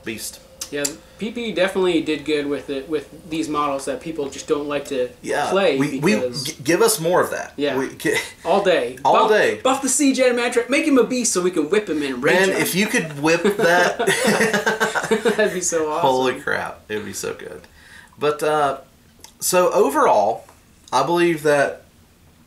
beast. 0.07 0.41
yeah. 0.71 0.85
PP 1.19 1.55
definitely 1.55 2.03
did 2.03 2.25
good 2.27 2.47
with 2.47 2.69
it 2.71 2.89
with 2.91 3.09
these 3.31 3.49
models 3.49 3.87
that 3.87 4.01
people 4.03 4.29
just 4.29 4.47
don't 4.47 4.69
like 4.69 4.85
to 4.87 5.09
Yeah, 5.23 5.49
play 5.51 5.79
we, 5.79 5.99
we 6.01 6.15
because 6.15 6.43
g- 6.45 6.63
give 6.63 6.83
us 6.83 7.01
more 7.01 7.23
of 7.23 7.31
that. 7.31 7.53
Yeah. 7.57 7.79
we, 7.79 7.95
g- 8.05 8.17
all 8.45 8.63
day, 8.63 8.99
All 9.05 9.15
buff, 9.15 9.31
day. 9.31 9.61
buff 9.63 9.81
the 9.81 9.89
siege 9.89 10.19
animatrix, 10.19 10.69
make 10.69 10.85
him 10.87 10.99
a 10.99 11.05
beast 11.05 11.33
so 11.33 11.41
we 11.43 11.51
can 11.51 11.71
whip 11.71 11.89
him 11.89 12.03
and 12.03 12.23
rage 12.23 12.35
man, 12.35 12.49
him. 12.51 12.57
if 12.61 12.75
you 12.75 12.87
could 12.87 13.21
whip 13.23 13.43
that. 13.43 13.99
That'd 15.37 15.55
be 15.55 15.61
so 15.63 15.91
awesome. 15.91 16.03
Holy 16.03 16.41
crap, 16.41 16.83
it 16.91 16.97
would 16.97 17.07
be 17.07 17.13
so 17.15 17.33
good. 17.35 17.63
But 18.19 18.43
uh, 18.43 18.81
so 19.41 19.73
overall, 19.73 20.45
I 20.93 21.05
believe 21.07 21.43
that 21.45 21.85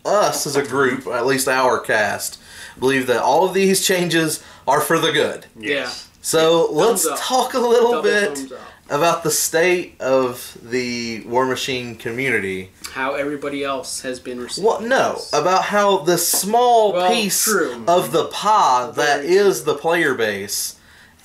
us 0.06 0.46
as 0.48 0.56
a 0.56 0.64
group, 0.64 1.08
at 1.08 1.26
least 1.26 1.48
our 1.48 1.80
cast, 1.80 2.40
believe 2.80 3.08
that 3.08 3.22
all 3.22 3.46
of 3.48 3.54
these 3.54 3.86
changes 3.86 4.44
are 4.68 4.82
for 4.82 5.00
the 5.00 5.12
good. 5.12 5.46
yes. 5.58 6.09
So 6.22 6.70
let's 6.72 7.06
up. 7.06 7.18
talk 7.20 7.54
a 7.54 7.60
little 7.60 7.92
Double 7.92 8.04
bit 8.04 8.52
about 8.90 9.24
the 9.24 9.32
state 9.32 10.00
of 10.02 10.58
the 10.62 11.22
War 11.26 11.46
Machine 11.46 11.96
community. 11.96 12.72
How 12.92 13.14
everybody 13.14 13.64
else 13.64 14.02
has 14.02 14.20
been 14.20 14.40
received. 14.40 14.66
Well, 14.68 14.82
no, 14.82 15.20
about 15.32 15.66
how 15.66 16.00
the 16.00 16.18
small 16.18 16.94
Well, 16.94 17.10
piece 17.14 17.44
true. 17.44 17.84
of 17.88 18.12
the 18.12 18.26
pie 18.26 18.92
that 18.96 19.22
Very 19.22 19.28
is 19.34 19.64
the 19.64 19.76
player 19.76 20.14
base 20.16 20.76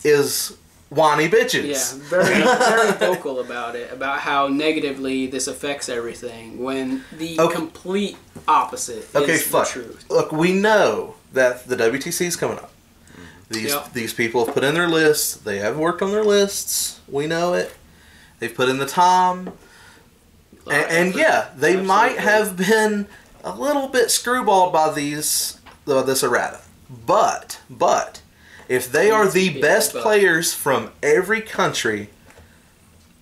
is 0.04 0.56
whiny 0.90 1.28
bitches. 1.28 1.98
Yeah, 1.98 2.08
very 2.08 2.42
very 2.44 2.92
vocal 2.92 3.40
about 3.40 3.74
it, 3.74 3.90
about 3.92 4.20
how 4.20 4.46
negatively 4.48 5.26
this 5.26 5.48
affects 5.48 5.88
everything. 5.88 6.62
When 6.62 7.02
the 7.12 7.40
Okay. 7.40 7.54
complete 7.54 8.16
opposite 8.46 9.08
Okay, 9.14 9.32
is 9.32 9.42
fuck. 9.46 9.66
the 9.66 9.72
truth. 9.72 10.04
Look, 10.10 10.30
we 10.30 10.52
know 10.52 11.14
that 11.32 11.66
the 11.66 11.76
WTC 11.76 12.26
is 12.26 12.36
coming 12.36 12.58
up. 12.58 12.70
These 13.54 13.70
Yep. 13.70 13.92
these 13.92 14.12
people 14.12 14.44
have 14.44 14.54
put 14.54 14.64
in 14.64 14.74
their 14.74 14.88
lists. 14.88 15.34
They 15.34 15.58
have 15.58 15.76
worked 15.76 16.02
on 16.02 16.10
their 16.12 16.24
lists. 16.24 17.00
We 17.08 17.26
know 17.26 17.54
it. 17.54 17.74
They've 18.40 18.54
put 18.54 18.68
in 18.68 18.78
the 18.78 18.86
time, 18.86 19.52
A 20.66 20.72
and, 20.74 21.14
yeah, 21.14 21.48
they 21.56 21.76
might 21.76 22.18
have 22.18 22.56
been 22.56 23.06
a 23.42 23.54
little 23.54 23.88
bit 23.88 24.08
screwballed 24.08 24.72
by 24.72 24.92
these 24.92 25.58
uh, 25.86 26.02
this 26.02 26.22
errata. 26.22 26.60
But 27.06 27.60
but 27.70 28.20
if 28.68 28.90
they 28.90 29.10
are 29.10 29.28
the 29.28 29.44
Yeah, 29.50 29.60
best 29.60 29.92
but- 29.92 30.02
players 30.02 30.52
from 30.52 30.90
every 31.02 31.40
country, 31.40 32.10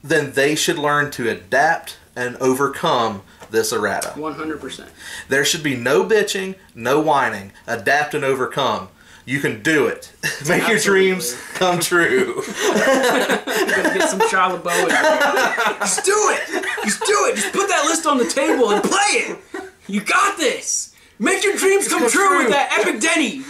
then 0.03 0.33
they 0.33 0.55
should 0.55 0.79
learn 0.79 1.11
to 1.13 1.29
adapt 1.29 1.97
and 2.17 2.37
overcome 2.37 3.23
this 3.51 3.73
errata. 3.73 4.13
One 4.17 4.35
hundred 4.35 4.61
percent. 4.61 4.91
There 5.29 5.45
should 5.45 5.63
be 5.63 5.77
no 5.77 6.05
bitching, 6.05 6.55
no 6.75 7.01
whining. 7.01 7.53
Adapt 7.67 8.15
and 8.15 8.25
overcome. 8.25 8.89
You 9.25 9.41
can 9.41 9.63
do 9.63 9.87
it. 9.87 10.13
Make 10.49 10.69
your 10.69 10.79
dreams 10.79 11.35
come 11.55 11.81
true. 11.81 12.43
Gonna 12.45 13.95
get 13.95 14.09
some 14.09 14.21
Shia 14.21 14.61
LaBeouf. 14.61 15.79
Just 15.79 16.05
do 16.05 16.13
it. 16.15 16.65
Just 16.85 17.01
do 17.01 17.27
it. 17.27 17.37
Just 17.37 17.53
put 17.53 17.69
that 17.69 17.85
list 17.85 18.07
on 18.07 18.19
the 18.19 18.27
table 18.27 18.71
and 18.71 18.83
play 18.83 18.99
it. 18.99 19.39
You 19.87 20.01
got 20.01 20.39
this. 20.39 20.95
Make 21.19 21.45
your 21.45 21.57
dreams 21.57 21.87
come 21.87 22.01
come 22.01 22.11
true, 22.11 22.27
true. 22.27 22.39
with 22.39 22.51
that 22.51 22.73
epic 22.81 23.01
Denny. 23.01 23.39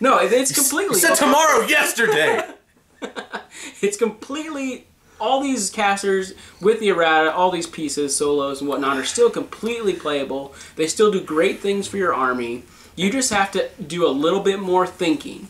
no, 0.00 0.18
it's 0.18 0.52
completely. 0.52 0.96
You 0.96 1.00
said 1.00 1.14
tomorrow, 1.14 1.66
yesterday. 1.66 2.42
it's 3.80 3.96
completely 3.96 4.86
all 5.18 5.42
these 5.42 5.70
casters 5.70 6.34
with 6.60 6.78
the 6.80 6.88
errata, 6.88 7.32
all 7.32 7.50
these 7.50 7.66
pieces, 7.66 8.14
solos 8.14 8.60
and 8.60 8.68
whatnot 8.68 8.98
are 8.98 9.04
still 9.04 9.30
completely 9.30 9.94
playable. 9.94 10.54
They 10.76 10.86
still 10.86 11.10
do 11.10 11.22
great 11.22 11.60
things 11.60 11.86
for 11.86 11.96
your 11.96 12.12
army. 12.12 12.64
You 12.96 13.10
just 13.10 13.30
have 13.32 13.52
to 13.52 13.68
do 13.86 14.06
a 14.06 14.10
little 14.10 14.40
bit 14.40 14.58
more 14.58 14.86
thinking. 14.86 15.48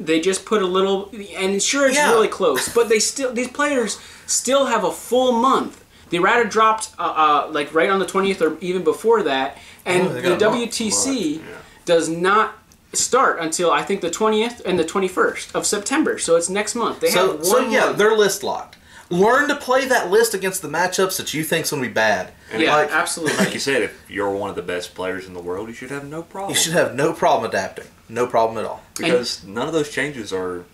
They 0.00 0.20
just 0.20 0.44
put 0.44 0.60
a 0.62 0.66
little, 0.66 1.10
and 1.36 1.62
sure 1.62 1.86
it's 1.86 1.96
Yeah. 1.96 2.10
really 2.10 2.28
close, 2.28 2.68
but 2.68 2.88
they 2.88 2.98
still 2.98 3.32
these 3.32 3.48
players 3.48 3.98
still 4.26 4.66
have 4.66 4.84
a 4.84 4.92
full 4.92 5.32
month. 5.32 5.84
The 6.10 6.18
errata 6.18 6.48
dropped 6.48 6.90
uh, 6.98 7.02
uh, 7.02 7.48
like 7.50 7.72
right 7.74 7.88
on 7.90 7.98
the 7.98 8.06
twentieth 8.06 8.40
or 8.42 8.56
even 8.60 8.82
before 8.84 9.22
that, 9.22 9.56
and 9.84 10.08
Oh, 10.08 10.12
the 10.12 10.22
got 10.22 10.42
a 10.42 10.50
month. 10.50 10.70
WTC 10.70 11.36
yeah. 11.36 11.42
does 11.84 12.08
not 12.08 12.58
start 12.92 13.38
until 13.40 13.70
I 13.70 13.82
think 13.82 14.00
the 14.02 14.10
twentieth 14.10 14.60
and 14.64 14.78
the 14.78 14.84
twenty 14.84 15.08
first 15.08 15.54
of 15.54 15.64
September. 15.66 16.18
So 16.18 16.36
it's 16.36 16.48
next 16.50 16.74
month. 16.74 17.00
They 17.00 17.10
So, 17.10 17.28
have 17.28 17.36
one 17.36 17.44
so 17.44 17.58
yeah, 17.60 17.86
month. 17.86 17.98
they're 17.98 18.16
list 18.16 18.42
locked. 18.42 18.76
Learn 19.08 19.48
to 19.48 19.54
play 19.56 19.84
that 19.86 20.10
list 20.10 20.34
against 20.34 20.62
the 20.62 20.68
matchups 20.68 21.16
that 21.18 21.32
you 21.32 21.44
think's 21.44 21.70
gonna 21.70 21.82
be 21.82 21.88
bad. 21.88 22.32
Yeah, 22.56 22.74
Like, 22.74 22.90
absolutely. 22.90 23.36
Like 23.38 23.54
you 23.54 23.60
said, 23.60 23.82
if 23.82 24.04
you're 24.08 24.30
one 24.30 24.50
of 24.50 24.56
the 24.56 24.62
best 24.62 24.94
players 24.94 25.26
in 25.26 25.34
the 25.34 25.40
world, 25.40 25.68
you 25.68 25.74
should 25.74 25.90
have 25.90 26.04
no 26.06 26.22
problem. 26.22 26.50
you 26.50 26.56
should 26.60 26.72
have 26.72 26.94
no 26.94 27.12
problem 27.12 27.48
adapting. 27.48 27.86
No 28.08 28.26
problem 28.26 28.58
at 28.58 28.64
all. 28.68 28.82
because 28.96 29.44
none 29.44 29.66
of 29.68 29.72
those 29.74 29.90
changes 29.90 30.32
are 30.32 30.64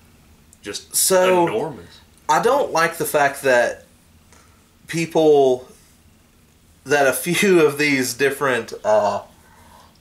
just 0.62 0.94
So- 0.96 1.46
enormous. 1.46 2.00
I 2.28 2.40
don't 2.40 2.72
like 2.72 2.96
the 2.96 3.04
fact 3.04 3.42
that 3.42 3.84
people 4.86 5.68
that 6.84 7.06
a 7.06 7.12
few 7.26 7.60
of 7.60 7.78
these 7.78 8.14
different 8.14 8.72
uh, 8.84 9.22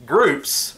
groups 0.06 0.78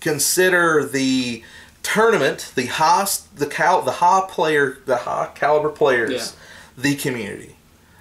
consider 0.00 0.84
the 0.84 1.42
tournament 1.82 2.50
the 2.54 2.66
high 2.66 3.06
the 3.34 3.46
cal 3.46 3.82
the 3.82 3.92
high 3.92 4.22
player 4.28 4.78
the 4.86 4.96
high 4.96 5.30
caliber 5.34 5.68
players 5.68 6.10
Yeah. 6.12 6.40
The 6.76 6.94
community 6.94 7.56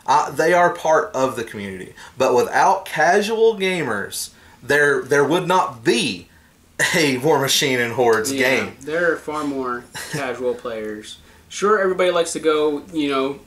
uh, 0.06 0.30
they 0.32 0.54
are 0.54 0.72
part 0.74 1.12
of 1.16 1.36
the 1.36 1.44
community 1.44 1.94
but 2.18 2.34
without 2.36 2.86
casual 2.86 3.56
gamers 3.56 4.32
there 4.62 5.02
there 5.02 5.24
would 5.24 5.48
not 5.48 5.84
be 5.84 6.28
a 6.96 7.18
war 7.20 7.40
machine 7.40 7.80
and 7.80 7.94
hordes 7.94 8.32
Yeah, 8.32 8.50
game 8.66 8.76
There 8.82 9.12
are 9.14 9.18
far 9.18 9.44
more 9.44 9.86
casual 10.12 10.54
players 10.56 11.18
sure 11.50 11.80
everybody 11.80 12.10
likes 12.10 12.34
to 12.34 12.40
go, 12.40 12.82
you 12.92 13.10
know, 13.10 13.40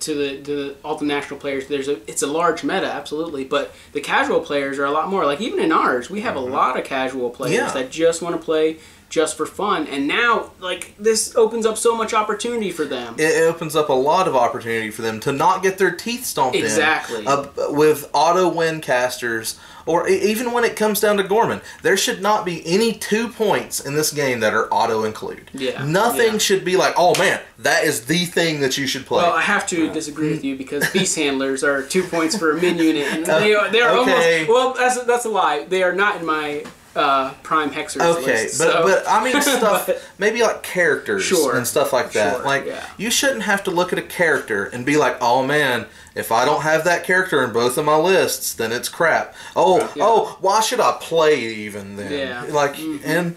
to 0.00 0.14
the 0.14 0.38
to 0.42 0.56
the, 0.56 0.76
all 0.82 0.96
the 0.96 1.04
national 1.04 1.38
players. 1.38 1.68
There's 1.68 1.86
a 1.86 1.96
it's 2.10 2.22
a 2.22 2.26
large 2.26 2.64
meta, 2.64 2.86
absolutely, 2.90 3.44
but 3.44 3.74
the 3.92 4.00
casual 4.00 4.40
players 4.40 4.78
are 4.78 4.86
a 4.86 4.90
lot 4.90 5.10
more. 5.10 5.26
Like 5.26 5.42
even 5.42 5.60
in 5.60 5.70
ours, 5.70 6.08
we 6.08 6.22
have 6.22 6.34
a 6.34 6.40
lot 6.40 6.78
of 6.78 6.84
casual 6.86 7.28
players 7.28 7.54
Yeah. 7.56 7.70
that 7.74 7.90
just 7.90 8.22
want 8.22 8.34
to 8.34 8.42
play 8.42 8.78
just 9.12 9.36
for 9.36 9.44
fun. 9.44 9.86
And 9.88 10.08
now, 10.08 10.50
like 10.58 10.94
this 10.98 11.36
opens 11.36 11.66
up 11.66 11.76
so 11.76 11.94
much 11.94 12.14
opportunity 12.14 12.70
for 12.72 12.86
them. 12.86 13.14
it 13.18 13.42
opens 13.42 13.76
up 13.76 13.90
a 13.90 13.92
lot 13.92 14.26
of 14.26 14.34
opportunity 14.34 14.90
for 14.90 15.02
them 15.02 15.20
to 15.20 15.30
not 15.32 15.62
get 15.62 15.76
their 15.76 15.90
teeth 15.94 16.24
stomped 16.24 16.56
Exactly. 16.56 17.20
in 17.20 17.28
uh, 17.28 17.46
with 17.68 18.08
auto 18.14 18.48
win 18.48 18.80
casters 18.80 19.60
or 19.84 20.08
even 20.08 20.52
when 20.52 20.62
it 20.64 20.76
comes 20.76 21.00
down 21.00 21.16
to 21.18 21.22
Gorman 21.24 21.60
there 21.82 21.96
should 21.96 22.22
not 22.22 22.44
be 22.46 22.62
any 22.64 22.92
two 22.94 23.28
points 23.28 23.80
in 23.80 23.94
this 23.96 24.12
game 24.12 24.40
that 24.40 24.54
are 24.54 24.72
auto 24.72 25.04
include 25.04 25.50
Yeah, 25.52 25.84
nothing 25.84 26.32
yeah. 26.34 26.38
should 26.38 26.64
be 26.64 26.76
like 26.76 26.94
oh 26.96 27.18
man 27.18 27.40
that 27.58 27.82
is 27.84 28.06
the 28.06 28.24
thing 28.24 28.60
that 28.60 28.78
you 28.78 28.86
should 28.86 29.04
play 29.04 29.22
Well, 29.24 29.32
I 29.32 29.42
have 29.42 29.66
to 29.68 29.92
disagree 29.92 30.30
with 30.30 30.42
you 30.44 30.56
because 30.56 30.88
beast 30.90 31.16
handlers 31.16 31.62
are 31.64 31.82
two 31.82 32.04
points 32.04 32.38
for 32.38 32.52
a 32.52 32.60
min 32.62 32.78
unit, 32.78 33.08
and 33.12 33.26
they 33.42 33.54
are 33.54 33.68
they 33.70 33.80
are 33.82 33.90
Okay. 33.98 34.46
almost 34.46 34.48
well. 34.48 34.74
That's 34.74 35.04
that's 35.04 35.24
a 35.26 35.28
lie. 35.30 35.64
They 35.64 35.82
are 35.82 35.92
not 35.94 36.16
in 36.20 36.24
my 36.26 36.64
uh, 36.94 37.32
prime 37.42 37.70
hexers 37.70 38.00
Okay, 38.18 38.42
list. 38.44 38.58
but 38.58 38.72
so- 38.72 38.82
but 38.82 39.04
I 39.08 39.24
mean 39.24 39.40
stuff 39.42 39.86
But- 39.86 40.02
maybe 40.18 40.42
like 40.42 40.62
characters 40.62 41.24
Sure. 41.24 41.56
and 41.56 41.66
stuff 41.66 41.92
like 41.92 42.12
that. 42.12 42.36
Sure, 42.36 42.44
like 42.44 42.66
yeah. 42.66 42.84
you 42.98 43.10
shouldn't 43.10 43.42
have 43.42 43.64
to 43.64 43.70
look 43.70 43.92
at 43.92 43.98
a 43.98 44.02
character 44.02 44.64
and 44.64 44.84
be 44.84 44.96
like, 44.96 45.16
"Oh 45.20 45.42
man, 45.44 45.86
if 46.14 46.30
I 46.30 46.44
don't 46.44 46.62
have 46.62 46.84
that 46.84 47.04
character 47.04 47.42
in 47.44 47.52
both 47.52 47.78
of 47.78 47.84
my 47.84 47.96
lists, 47.96 48.52
then 48.54 48.72
it's 48.72 48.88
crap." 48.88 49.34
Oh, 49.56 49.78
Yeah. 49.94 50.04
oh, 50.06 50.36
why 50.40 50.60
should 50.60 50.80
I 50.80 50.96
play 51.00 51.40
even 51.40 51.96
then? 51.96 52.12
Yeah. 52.12 52.44
Like 52.52 52.74
Mm-hmm. 52.74 53.04
and 53.08 53.36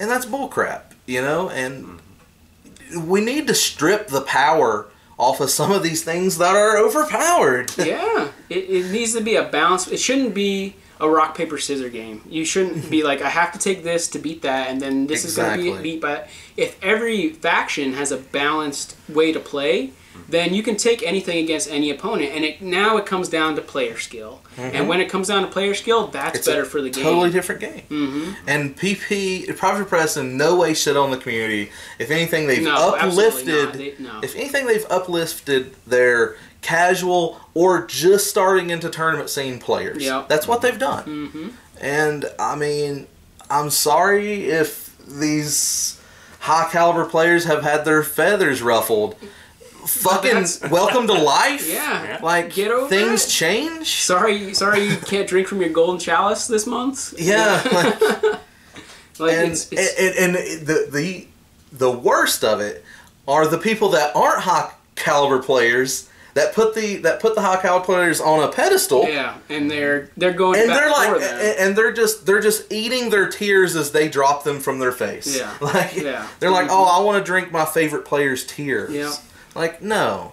and 0.00 0.10
that's 0.10 0.26
bullcrap, 0.26 0.82
you 1.06 1.20
know? 1.22 1.48
And 1.50 2.00
we 2.96 3.20
need 3.20 3.46
to 3.48 3.54
strip 3.54 4.08
the 4.08 4.20
power 4.20 4.86
off 5.18 5.40
of 5.40 5.48
some 5.50 5.70
of 5.72 5.82
these 5.82 6.02
things 6.04 6.38
that 6.38 6.54
are 6.56 6.76
overpowered. 6.78 7.72
yeah, 7.78 8.28
it, 8.50 8.56
it 8.70 8.90
needs 8.92 9.14
to 9.14 9.20
be 9.20 9.36
a 9.36 9.44
balance. 9.44 9.86
It 9.88 9.98
shouldn't 9.98 10.34
be 10.34 10.74
a 11.04 11.08
rock 11.10 11.36
paper 11.36 11.58
scissor 11.58 11.88
game. 11.88 12.22
You 12.28 12.44
shouldn't 12.44 12.90
be 12.90 13.02
like 13.02 13.20
I 13.22 13.28
have 13.30 13.52
to 13.52 13.58
take 13.58 13.82
this 13.84 14.08
to 14.08 14.18
beat 14.18 14.42
that, 14.42 14.68
and 14.70 14.80
then 14.80 15.06
this 15.06 15.24
is 15.24 15.36
going 15.36 15.58
to 15.58 15.62
be 15.76 15.82
beat 15.82 16.00
by. 16.02 16.28
If 16.56 16.82
every 16.82 17.30
faction 17.30 17.92
has 17.94 18.10
a 18.12 18.16
balanced 18.18 18.96
way 19.08 19.32
to 19.32 19.40
play, 19.40 19.92
then 20.28 20.54
you 20.54 20.62
can 20.62 20.76
take 20.76 21.02
anything 21.02 21.42
against 21.44 21.68
any 21.68 21.90
opponent, 21.90 22.30
and 22.34 22.44
it 22.44 22.62
now 22.62 22.96
it 22.96 23.04
comes 23.04 23.28
down 23.28 23.56
to 23.56 23.60
player 23.60 23.98
skill. 23.98 24.40
And 24.56 24.88
when 24.88 25.00
it 25.00 25.08
comes 25.10 25.26
down 25.28 25.42
to 25.42 25.48
player 25.48 25.74
skill, 25.74 26.06
that's 26.06 26.24
Mm-hmm. 26.28 26.36
It's 26.38 26.46
better 26.46 26.64
for 26.64 26.80
the 26.80 26.90
game. 26.90 27.02
Totally 27.04 27.30
different 27.30 27.60
game. 27.60 27.82
Mm-hmm. 27.90 28.32
And 28.46 28.76
PP, 28.76 29.56
Privateer 29.56 29.84
Press, 29.84 30.16
in 30.16 30.36
no 30.36 30.56
way 30.56 30.72
shit 30.74 30.96
on 30.96 31.10
the 31.10 31.16
community. 31.16 31.70
If 31.98 32.10
anything, 32.12 32.46
they've 32.46 32.62
No, 32.62 32.94
uplifted. 32.94 33.72
They- 33.74 33.94
no. 33.98 34.20
If 34.22 34.34
anything, 34.36 34.66
they've 34.66 34.86
uplifted 34.88 35.74
their 35.86 36.36
casual 36.64 37.38
or 37.52 37.86
just 37.86 38.28
starting 38.28 38.70
into 38.70 38.88
tournament 38.88 39.28
scene 39.30 39.58
players. 39.60 40.02
Yep. 40.02 40.28
That's 40.28 40.48
what 40.48 40.62
they've 40.62 40.78
done. 40.78 41.04
Mm-hmm. 41.04 41.48
And 41.80 42.24
I 42.38 42.56
mean, 42.56 43.06
I'm 43.50 43.70
sorry 43.70 44.46
if 44.46 44.96
these 45.06 46.00
high 46.40 46.68
caliber 46.72 47.04
players 47.04 47.44
have 47.44 47.62
had 47.62 47.84
their 47.84 48.02
feathers 48.02 48.62
ruffled. 48.62 49.16
Fucking 49.86 50.46
welcome 50.70 51.06
to 51.06 51.12
life. 51.12 51.70
Yeah. 51.70 52.18
Like 52.22 52.54
Get 52.54 52.70
over 52.70 52.88
things 52.88 53.26
it. 53.26 53.30
change. 53.30 53.86
Sorry, 54.02 54.54
sorry, 54.54 54.84
you 54.84 54.96
can't 55.06 55.28
drink 55.28 55.46
from 55.46 55.60
your 55.60 55.70
golden 55.70 56.00
chalice 56.00 56.46
this 56.46 56.66
month. 56.66 57.14
Yeah. 57.18 57.60
like- 57.72 58.40
like 59.20 59.32
and, 59.32 59.52
it's, 59.52 59.68
it's 59.70 59.94
and 60.00 60.34
and 60.36 60.66
the 60.66 60.88
the 60.90 61.26
the 61.70 61.90
worst 61.90 62.42
of 62.42 62.60
it 62.60 62.84
are 63.28 63.46
the 63.46 63.58
people 63.58 63.90
that 63.90 64.10
aren't 64.16 64.40
high 64.40 64.72
caliber 64.96 65.40
players 65.40 66.08
that 66.34 66.52
put 66.54 66.74
the 66.74 66.96
that 66.96 67.20
put 67.20 67.34
the 67.34 67.40
high 67.40 67.60
caliber 67.60 67.84
players 67.84 68.20
on 68.20 68.42
a 68.42 68.48
pedestal 68.52 69.08
yeah, 69.08 69.36
and 69.48 69.70
they're 69.70 70.10
they're 70.16 70.32
going 70.32 70.58
and 70.60 70.68
back 70.68 70.78
they're 70.80 70.90
like 70.90 71.08
for 71.08 71.14
and, 71.16 71.22
them. 71.24 71.54
and 71.58 71.76
they're 71.76 71.92
just 71.92 72.26
they're 72.26 72.40
just 72.40 72.72
eating 72.72 73.10
their 73.10 73.28
tears 73.28 73.76
as 73.76 73.92
they 73.92 74.08
drop 74.08 74.44
them 74.44 74.60
from 74.60 74.78
their 74.78 74.92
face 74.92 75.36
Yeah. 75.38 75.52
like 75.60 75.94
Yeah. 75.96 76.26
they're 76.40 76.50
like 76.50 76.68
oh 76.70 76.84
i 76.84 77.02
want 77.04 77.18
to 77.18 77.24
drink 77.24 77.50
my 77.52 77.64
favorite 77.64 78.04
player's 78.04 78.44
tears 78.46 78.92
Yeah. 78.92 79.12
like 79.54 79.80
no 79.82 80.32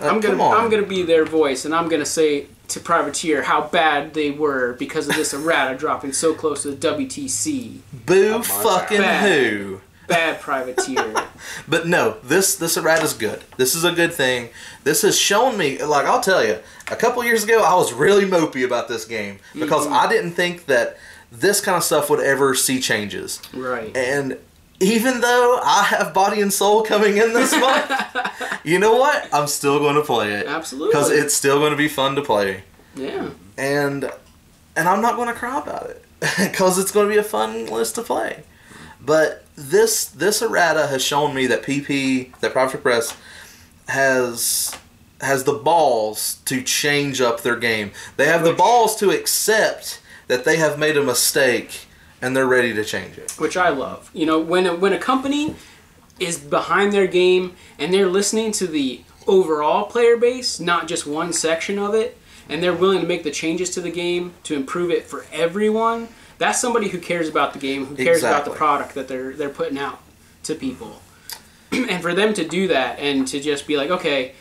Uh, 0.00 0.06
I'm 0.06 0.20
gonna 0.20 0.34
come 0.34 0.40
on. 0.40 0.56
I'm 0.56 0.70
gonna 0.70 0.86
be 0.86 1.02
their 1.02 1.24
voice, 1.24 1.64
and 1.64 1.74
I'm 1.74 1.88
gonna 1.88 2.06
say 2.06 2.46
to 2.68 2.78
Privateer 2.78 3.42
how 3.42 3.62
bad 3.66 4.14
they 4.14 4.30
were 4.30 4.74
because 4.78 5.08
of 5.08 5.16
this 5.16 5.34
errata 5.34 5.76
dropping 5.82 6.12
so 6.12 6.32
close 6.32 6.62
to 6.62 6.70
the 6.70 6.76
WTC. 6.88 7.80
boo 8.06 8.40
fucking 8.44 8.98
Bad. 8.98 9.28
who 9.28 9.80
Bad 10.10 10.40
Privateer. 10.40 11.14
But 11.66 11.86
no, 11.86 12.16
this 12.22 12.54
this 12.56 12.76
errata 12.76 13.02
is 13.04 13.14
good. 13.14 13.42
This 13.56 13.74
is 13.74 13.82
a 13.84 13.92
good 13.92 14.12
thing. 14.12 14.50
This 14.84 15.00
has 15.02 15.18
shown 15.18 15.56
me, 15.56 15.82
like 15.82 16.04
I'll 16.04 16.20
tell 16.20 16.44
you, 16.44 16.58
a 16.90 16.96
couple 16.96 17.24
years 17.24 17.44
ago 17.44 17.62
I 17.62 17.74
was 17.76 17.94
really 17.94 18.26
mopey 18.26 18.62
about 18.64 18.88
this 18.88 19.04
game 19.06 19.38
because 19.54 19.86
Mm-hmm. 19.86 19.94
I 19.94 20.06
didn't 20.08 20.32
think 20.32 20.66
that 20.66 20.98
this 21.32 21.60
kind 21.62 21.76
of 21.78 21.82
stuff 21.84 22.10
would 22.10 22.20
ever 22.20 22.54
see 22.54 22.78
changes. 22.80 23.40
right. 23.54 23.96
And 23.96 24.36
even 24.80 25.20
though 25.22 25.60
I 25.64 25.84
have 25.84 26.12
Body 26.12 26.40
and 26.42 26.52
Soul 26.52 26.82
coming 26.82 27.16
in 27.16 27.32
this 27.32 27.52
month, 27.66 27.90
you 28.64 28.78
know 28.78 28.96
what? 28.96 29.28
I'm 29.32 29.46
still 29.46 29.78
going 29.78 29.94
to 29.96 30.02
play 30.02 30.32
it 30.32 30.46
Absolutely. 30.46 30.90
because 30.92 31.10
it's 31.10 31.32
still 31.34 31.58
going 31.58 31.70
to 31.72 31.76
be 31.78 31.88
fun 31.88 32.16
to 32.16 32.22
play, 32.22 32.64
Yeah. 32.94 33.30
and 33.56 34.10
and 34.76 34.88
I'm 34.88 35.00
not 35.00 35.16
going 35.16 35.28
to 35.28 35.34
cry 35.34 35.58
about 35.58 35.88
it 35.90 36.04
because 36.38 36.78
it's 36.78 36.90
going 36.92 37.08
to 37.08 37.12
be 37.14 37.18
a 37.18 37.22
fun 37.24 37.66
list 37.66 37.94
to 37.94 38.02
play. 38.02 38.42
But 39.00 39.44
this 39.60 40.06
this 40.06 40.42
errata 40.42 40.86
has 40.86 41.04
shown 41.04 41.34
me 41.34 41.46
that 41.46 41.62
PP, 41.62 42.36
that 42.40 42.52
Privateer 42.52 42.80
Press, 42.80 43.16
has 43.88 44.76
has 45.20 45.44
the 45.44 45.52
balls 45.52 46.38
to 46.46 46.62
change 46.62 47.20
up 47.20 47.42
their 47.42 47.56
game. 47.56 47.92
They 48.16 48.26
have 48.26 48.42
the 48.42 48.54
balls 48.54 48.96
to 48.96 49.10
accept 49.10 50.00
that 50.28 50.44
they 50.44 50.56
have 50.56 50.78
made 50.78 50.96
a 50.96 51.02
mistake 51.02 51.86
and 52.22 52.36
they're 52.36 52.46
ready 52.46 52.72
to 52.74 52.84
change 52.84 53.18
it. 53.18 53.32
which 53.32 53.56
I 53.56 53.70
love. 53.70 54.10
You 54.12 54.26
know, 54.26 54.38
when 54.38 54.66
a, 54.66 54.74
when 54.74 54.92
a 54.92 54.98
company 54.98 55.56
is 56.18 56.38
behind 56.38 56.92
their 56.92 57.06
game 57.06 57.54
and 57.78 57.92
they're 57.92 58.08
listening 58.08 58.52
to 58.52 58.66
the 58.66 59.02
overall 59.26 59.84
player 59.86 60.16
base, 60.16 60.60
not 60.60 60.86
just 60.86 61.06
one 61.06 61.32
section 61.32 61.78
of 61.78 61.94
it, 61.94 62.16
and 62.48 62.62
they're 62.62 62.74
willing 62.74 63.00
to 63.00 63.06
make 63.06 63.22
the 63.22 63.30
changes 63.30 63.70
to 63.70 63.80
the 63.80 63.90
game 63.90 64.34
to 64.44 64.54
improve 64.54 64.90
it 64.90 65.04
for 65.04 65.24
everyone, 65.32 66.08
that's 66.40 66.58
somebody 66.58 66.88
who 66.88 66.98
cares 66.98 67.28
about 67.28 67.52
the 67.52 67.58
game, 67.58 67.84
who 67.84 67.94
cares 67.94 68.22
about 68.22 68.46
the 68.46 68.50
product 68.50 68.94
that 68.94 69.08
they're 69.08 69.34
they're 69.34 69.50
putting 69.50 69.78
out 69.78 70.00
to 70.44 70.54
people. 70.54 71.02
and 71.70 72.02
for 72.02 72.14
them 72.14 72.32
to 72.34 72.48
do 72.48 72.66
that 72.68 72.98
and 72.98 73.28
to 73.28 73.38
just 73.38 73.66
be 73.66 73.76
like, 73.76 73.90
okay, 73.90 74.32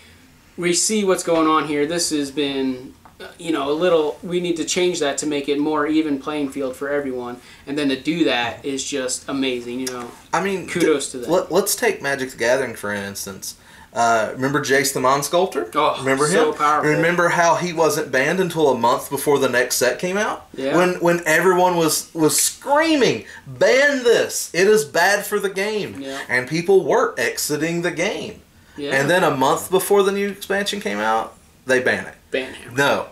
we 0.58 0.74
see 0.74 1.04
what's 1.04 1.24
going 1.24 1.48
on 1.48 1.68
here. 1.68 1.86
This 1.86 2.10
has 2.12 2.32
been, 2.32 2.94
you 3.38 3.52
know, 3.52 3.70
a 3.70 3.74
little. 3.74 4.18
We 4.24 4.40
need 4.40 4.58
to 4.58 4.66
change 4.66 5.00
that 5.00 5.18
to 5.20 5.26
make 5.28 5.50
it 5.50 5.60
more 5.60 5.88
even 5.88 6.20
playing 6.20 6.50
field 6.50 6.76
for 6.76 6.90
everyone. 6.90 7.38
And 7.68 7.78
then 7.78 7.90
to 7.90 8.00
do 8.00 8.24
that 8.26 8.64
is 8.66 8.84
just 8.84 9.28
amazing. 9.28 9.80
You 9.82 9.88
know, 9.88 10.12
I 10.34 10.44
mean, 10.44 10.68
Kudos 10.68 11.12
to 11.12 11.18
them. 11.20 11.32
Let, 11.32 11.52
us 11.52 11.76
take 11.76 12.02
Magic 12.02 12.32
the 12.32 12.38
Gathering 12.38 12.76
for 12.76 12.94
instance. 12.94 13.56
Uh, 13.92 14.30
remember 14.36 14.62
Jace 14.62 14.94
the 14.94 15.00
Mind 15.00 15.26
Sculptor? 15.26 15.70
Oh, 15.74 15.98
remember 16.00 16.28
so 16.28 16.52
him? 16.52 16.58
powerful. 16.58 16.92
Remember 16.92 17.30
how 17.30 17.56
he 17.56 17.74
wasn't 17.74 18.12
banned 18.12 18.40
until 18.40 18.70
a 18.70 18.78
month 18.78 19.10
before 19.10 19.40
the 19.40 19.50
next 19.50 19.78
set 19.78 19.98
came 19.98 20.16
out? 20.16 20.48
Yeah. 20.54 20.78
When 20.78 21.00
when 21.00 21.22
everyone 21.26 21.76
was 21.76 22.14
was 22.14 22.40
screaming, 22.40 23.26
"Ban 23.48 24.04
this! 24.04 24.52
It 24.54 24.68
is 24.68 24.86
bad 24.86 25.26
for 25.26 25.40
the 25.40 25.50
game," 25.50 26.00
Yeah. 26.00 26.20
and 26.30 26.48
people 26.48 26.86
were 26.86 27.16
exiting 27.18 27.82
the 27.82 27.90
game. 27.92 28.42
yeah. 28.78 28.92
And 28.92 29.10
then 29.10 29.24
a 29.24 29.36
month 29.36 29.72
before 29.72 30.04
the 30.04 30.12
new 30.12 30.30
expansion 30.30 30.80
came 30.80 31.00
out, 31.00 31.36
they 31.66 31.82
ban 31.82 32.06
it. 32.06 32.16
Ban 32.32 32.54
him. 32.54 32.76
No. 32.76 33.08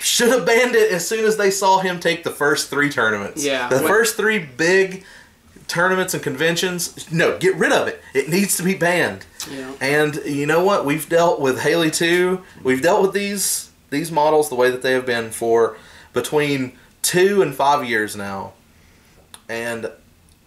Should 0.00 0.28
have 0.30 0.46
banned 0.46 0.74
it 0.74 0.92
as 0.92 1.06
soon 1.06 1.24
as 1.24 1.36
they 1.36 1.50
saw 1.50 1.78
him 1.80 1.98
take 2.00 2.22
the 2.24 2.30
first 2.30 2.70
three 2.70 2.90
tournaments. 2.90 3.44
Yeah, 3.44 3.68
The 3.68 3.76
when- 3.76 3.86
first 3.88 4.16
three 4.16 4.38
big 4.38 5.04
tournaments 5.68 6.14
and 6.14 6.22
conventions. 6.22 7.10
No, 7.10 7.36
get 7.38 7.56
rid 7.56 7.72
of 7.72 7.88
it. 7.88 8.00
It 8.14 8.28
needs 8.28 8.56
to 8.58 8.62
be 8.62 8.74
banned. 8.74 9.26
Yeah. 9.50 9.72
And 9.80 10.14
you 10.24 10.46
know 10.46 10.62
what? 10.64 10.84
We've 10.84 11.08
dealt 11.08 11.40
with 11.40 11.60
Haley 11.60 11.90
too. 11.90 12.42
We've 12.62 12.80
dealt 12.82 13.02
with 13.02 13.12
these 13.14 13.70
these 13.90 14.10
models 14.12 14.48
the 14.48 14.54
way 14.56 14.70
that 14.70 14.82
they 14.82 14.92
have 14.92 15.06
been 15.06 15.30
for 15.30 15.76
between 16.12 16.72
two 17.02 17.40
and 17.42 17.54
five 17.54 17.84
years 17.88 18.14
now. 18.16 18.52
And 19.48 19.86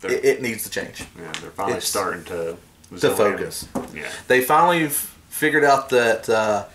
it, 0.03 0.25
it 0.25 0.41
needs 0.41 0.63
to 0.63 0.69
change. 0.69 1.05
yeah, 1.17 1.31
they're 1.41 1.51
finally 1.51 1.77
it's- 1.77 1.87
starting 1.87 2.23
to 2.25 2.57
To 2.99 3.09
focus. 3.15 3.67
Yeah. 3.93 4.09
they 4.27 4.41
finally 4.41 4.85
f- 4.85 5.17
figured 5.29 5.63
out 5.63 5.89
that 5.89 6.29
uh, 6.29 6.33
that 6.33 6.69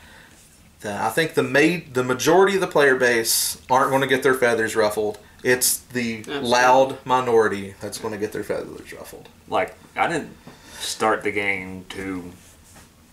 I 0.84 1.08
think 1.10 1.34
the 1.34 1.42
made 1.42 1.94
the 1.94 2.04
majority 2.04 2.54
of 2.56 2.60
the 2.60 2.66
player 2.66 2.96
base 2.96 3.60
aren't 3.70 3.90
going 3.90 4.02
to 4.02 4.06
get 4.08 4.22
their 4.22 4.34
feathers 4.34 4.76
ruffled. 4.76 5.18
It's 5.42 5.78
the 5.78 6.18
Absolutely. 6.20 6.48
loud 6.48 6.98
minority 7.06 7.74
that's 7.80 7.98
going 7.98 8.12
to 8.14 8.18
get 8.18 8.32
their 8.32 8.44
feathers 8.44 8.92
ruffled. 8.92 9.28
Like 9.48 9.74
I 9.96 10.08
didn't 10.08 10.30
start 10.78 11.22
the 11.22 11.30
game 11.32 11.84
to, 11.90 12.30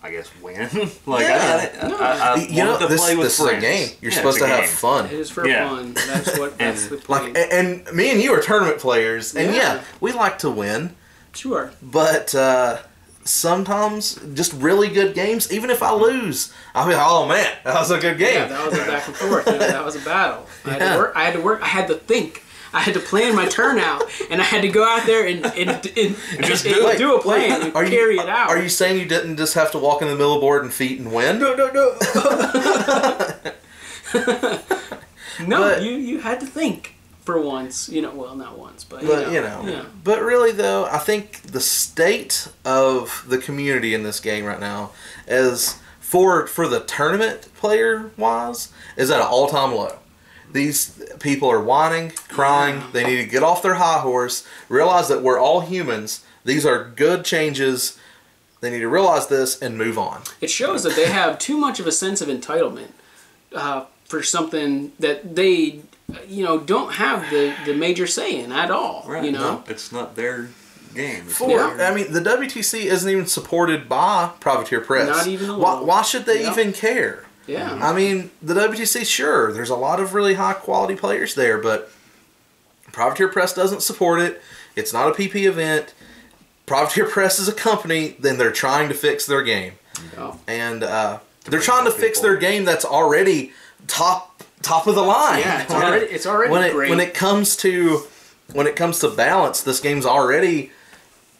I 0.04 0.12
guess, 0.12 0.30
win. 0.42 0.70
like 1.06 1.24
Yeah. 1.28 1.70
I, 1.82 1.88
I, 1.88 1.90
I, 1.90 2.34
I 2.34 2.36
you 2.38 2.64
know, 2.64 2.72
wanted 2.72 2.88
to 2.88 2.88
this, 2.94 3.02
play 3.02 3.16
with 3.16 3.26
this 3.28 3.40
is 3.40 3.46
a 3.48 3.60
game. 3.60 3.90
You're 4.02 4.12
Yeah, 4.12 4.18
supposed 4.18 4.40
to 4.40 4.46
a 4.46 4.48
have 4.48 4.60
game. 4.62 4.70
fun. 4.70 5.06
It 5.08 5.14
is 5.14 5.30
for 5.30 5.46
Yeah. 5.48 5.70
fun. 5.70 5.94
That's 5.94 6.38
what. 6.40 6.58
That's 6.58 6.88
the 6.88 6.96
Like, 7.08 7.22
point. 7.24 7.38
a- 7.38 7.54
and 7.54 7.92
me 7.94 8.12
and 8.12 8.22
you 8.22 8.32
are 8.34 8.42
tournament 8.42 8.80
players, 8.80 9.36
and 9.36 9.54
yeah, 9.56 9.76
Yeah. 9.76 9.84
we 10.00 10.12
like 10.14 10.40
to 10.40 10.50
win. 10.50 10.96
sure. 11.34 11.72
But 11.82 12.34
uh, 12.34 12.78
sometimes 13.24 14.16
just 14.34 14.54
really 14.54 14.88
good 14.90 15.14
games. 15.16 15.52
Even 15.52 15.70
if 15.70 15.82
I 15.84 15.94
lose, 15.94 16.54
I'll 16.76 16.88
be 16.88 16.94
like, 16.94 17.06
oh 17.08 17.26
man, 17.28 17.52
that 17.64 17.76
was 17.76 17.92
a 17.92 18.00
good 18.00 18.18
game. 18.18 18.34
Yeah, 18.36 18.48
that 18.48 18.66
was 18.70 18.80
a 18.80 18.86
back 18.86 19.08
and 19.08 19.16
forth. 19.16 19.46
You 19.48 19.54
know, 19.54 19.60
that 19.60 19.86
was 19.86 19.96
a 19.96 20.00
battle. 20.06 20.46
I 20.66 20.70
had 20.72 20.82
Yeah. 20.82 20.94
to 20.94 20.98
work. 21.00 21.14
I 21.16 21.24
had 21.26 21.34
to 21.34 21.42
work. 21.42 21.62
I 21.62 21.68
had 21.68 21.88
to 21.88 21.96
think. 21.96 22.44
I 22.74 22.80
had 22.80 22.94
to 22.94 23.02
plan 23.02 23.36
my 23.36 23.48
turnout, 23.48 24.04
and 24.32 24.40
I 24.40 24.46
had 24.46 24.62
to 24.62 24.70
go 24.70 24.84
out 24.88 25.06
there 25.06 25.28
and 25.28 25.46
and, 25.46 25.70
and, 25.70 26.16
Just 26.46 26.66
and 26.66 26.74
do 26.74 26.88
it. 26.88 26.98
do 26.98 27.16
a 27.16 27.22
plan 27.22 27.62
and 27.64 27.76
Are 27.76 27.84
you- 27.84 27.90
carry 27.92 28.18
it 28.18 28.30
out. 28.30 28.50
Are 28.50 28.62
you 28.62 28.70
saying 28.70 28.98
you 29.00 29.06
didn't 29.08 29.36
just 29.38 29.56
have 29.56 29.72
to 29.72 29.78
walk 29.78 30.02
in 30.02 30.08
the 30.08 30.16
middle 30.16 30.36
of 30.36 30.40
board 30.42 30.64
and 30.64 30.74
feat 30.74 30.98
and 31.00 31.12
win? 31.12 31.38
No, 31.40 31.54
no, 31.54 31.70
no. 31.70 31.96
no, 35.46 35.60
But- 35.60 35.82
you 35.84 35.92
you 35.92 36.20
had 36.20 36.40
to 36.40 36.46
think 36.46 36.96
for 37.22 37.40
once. 37.40 37.90
You 37.90 38.02
know, 38.02 38.12
well, 38.14 38.36
not 38.36 38.58
once, 38.58 38.84
but, 38.84 39.06
But 39.06 39.28
you 39.28 39.36
you 39.36 39.42
know, 39.42 39.62
know, 39.62 39.72
yeah. 39.72 39.86
but 40.04 40.22
really 40.22 40.52
though, 40.52 40.86
I 40.86 40.98
think 40.98 41.42
the 41.44 41.60
state 41.62 42.48
of 42.66 43.26
the 43.28 43.38
community 43.38 43.94
in 43.94 44.04
this 44.04 44.20
game 44.20 44.46
right 44.46 44.60
now 44.60 44.92
is 45.28 45.80
for 46.00 46.48
for 46.48 46.68
the 46.68 46.82
tournament 46.82 47.54
player 47.56 48.12
wise 48.18 48.72
is 48.98 49.10
at 49.12 49.20
an 49.22 49.28
all 49.28 49.48
time 49.48 49.74
low. 49.74 49.98
These 50.52 51.02
people 51.20 51.50
are 51.50 51.62
whining, 51.62 52.12
crying. 52.28 52.76
Yeah. 52.76 52.88
They 52.92 53.04
need 53.06 53.18
to 53.18 53.26
get 53.26 53.42
off 53.42 53.62
their 53.64 53.76
high 53.76 54.00
horse, 54.00 54.46
realize 54.68 55.08
that 55.08 55.22
we're 55.22 55.40
all 55.40 55.62
humans. 55.62 56.26
These 56.44 56.66
are 56.66 56.84
good 56.84 57.24
changes. 57.24 57.98
They 58.60 58.70
need 58.70 58.80
to 58.80 58.90
realize 58.90 59.28
this 59.28 59.62
and 59.62 59.78
move 59.78 59.98
on. 59.98 60.24
It 60.42 60.50
shows 60.50 60.84
that 60.84 60.96
they 60.96 61.08
have 61.08 61.40
too 61.40 61.58
much 61.58 61.80
of 61.80 61.88
a 61.88 61.92
sense 61.92 62.22
of 62.22 62.28
entitlement 62.28 62.90
uh, 63.56 63.86
for 64.06 64.22
something 64.22 64.92
that 65.00 65.36
they, 65.36 65.80
you 66.28 66.44
know, 66.44 66.60
don't 66.60 66.94
have 66.94 67.30
the, 67.30 67.54
the 67.66 67.74
major 67.74 68.08
say 68.08 68.40
in 68.40 68.52
at 68.52 68.72
all. 68.72 69.04
Right. 69.08 69.24
You 69.24 69.32
know, 69.32 69.40
No, 69.40 69.64
it's 69.68 69.92
not 69.92 70.16
their 70.16 70.50
game. 70.94 71.24
It's 71.26 71.38
For 71.38 71.50
Yeah. 71.50 71.78
I 71.90 71.94
mean, 71.96 72.12
the 72.12 72.20
WTC 72.22 72.86
isn't 72.86 73.10
even 73.10 73.26
supported 73.28 73.88
by 73.90 74.32
Privateer 74.40 74.82
Press. 74.82 75.08
Not 75.08 75.28
even 75.28 75.50
a 75.50 75.58
Why, 75.58 75.72
little. 75.74 75.86
why 75.88 76.02
should 76.02 76.26
they 76.26 76.42
Yeah. 76.44 76.52
even 76.52 76.74
care? 76.74 77.26
yeah. 77.48 77.80
I 77.82 77.94
mean, 77.94 78.32
the 78.42 78.54
WTC, 78.54 79.06
sure, 79.06 79.52
there's 79.52 79.70
a 79.70 79.76
lot 79.76 80.00
of 80.00 80.14
really 80.14 80.36
high 80.36 80.54
quality 80.54 80.96
players 80.96 81.36
there, 81.36 81.58
but 81.58 81.92
Privateer 82.92 83.28
Press 83.30 83.54
doesn't 83.54 83.82
support 83.82 84.20
it. 84.22 84.42
It's 84.76 84.94
not 84.94 85.08
a 85.08 85.12
PP 85.12 85.46
event. 85.46 85.94
Privateer 86.66 87.06
Press 87.10 87.40
is 87.40 87.48
a 87.48 87.54
company, 87.54 88.16
then 88.20 88.38
they're 88.38 88.52
trying 88.52 88.88
to 88.90 88.94
fix 88.96 89.26
their 89.26 89.42
game. 89.44 89.74
Oh. 90.18 90.40
And 90.48 90.84
uh, 90.84 91.20
they're 91.46 91.60
trying 91.60 91.86
to 91.86 91.90
more 91.92 92.00
fix 92.00 92.20
their 92.20 92.36
game 92.38 92.66
that's 92.66 92.86
already 92.86 93.52
top 93.88 94.31
top 94.62 94.88
of 94.88 94.96
the 94.96 95.02
line. 95.04 95.40
Yeah, 95.40 95.62
it's 95.64 95.72
already 95.74 96.06
it's 96.08 96.26
already 96.26 96.52
when 96.52 96.64
it 96.64 96.74
great. 96.74 96.90
when 96.90 97.00
it 97.00 97.14
comes 97.14 97.56
to 97.58 98.04
when 98.54 98.68
it 98.68 98.76
comes 98.76 99.00
to 99.00 99.10
balance, 99.10 99.62
this 99.62 99.80
game's 99.80 100.06
already 100.06 100.72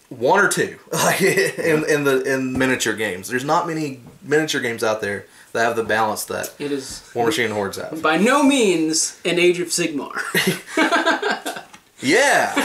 one 0.10 0.40
or 0.44 0.48
two 0.50 0.78
like 0.92 1.22
in, 1.22 1.84
in 1.90 2.04
the 2.04 2.22
in 2.24 2.58
miniature 2.58 2.94
games. 2.94 3.28
There's 3.30 3.46
not 3.46 3.68
many 3.68 4.02
miniature 4.22 4.62
games 4.62 4.84
out 4.84 5.02
there 5.02 5.26
that 5.54 5.64
have 5.64 5.76
the 5.76 5.84
balance 5.84 6.26
that 6.26 6.54
it 6.60 6.72
is 6.72 7.10
War 7.14 7.26
Machine 7.26 7.46
and 7.46 7.54
Hordes 7.54 7.78
have. 7.78 8.02
by 8.02 8.18
no 8.18 8.42
means 8.44 9.20
an 9.26 9.38
Age 9.40 9.60
of 9.60 9.68
Sigmar. 9.68 10.18
Yeah, 12.04 12.56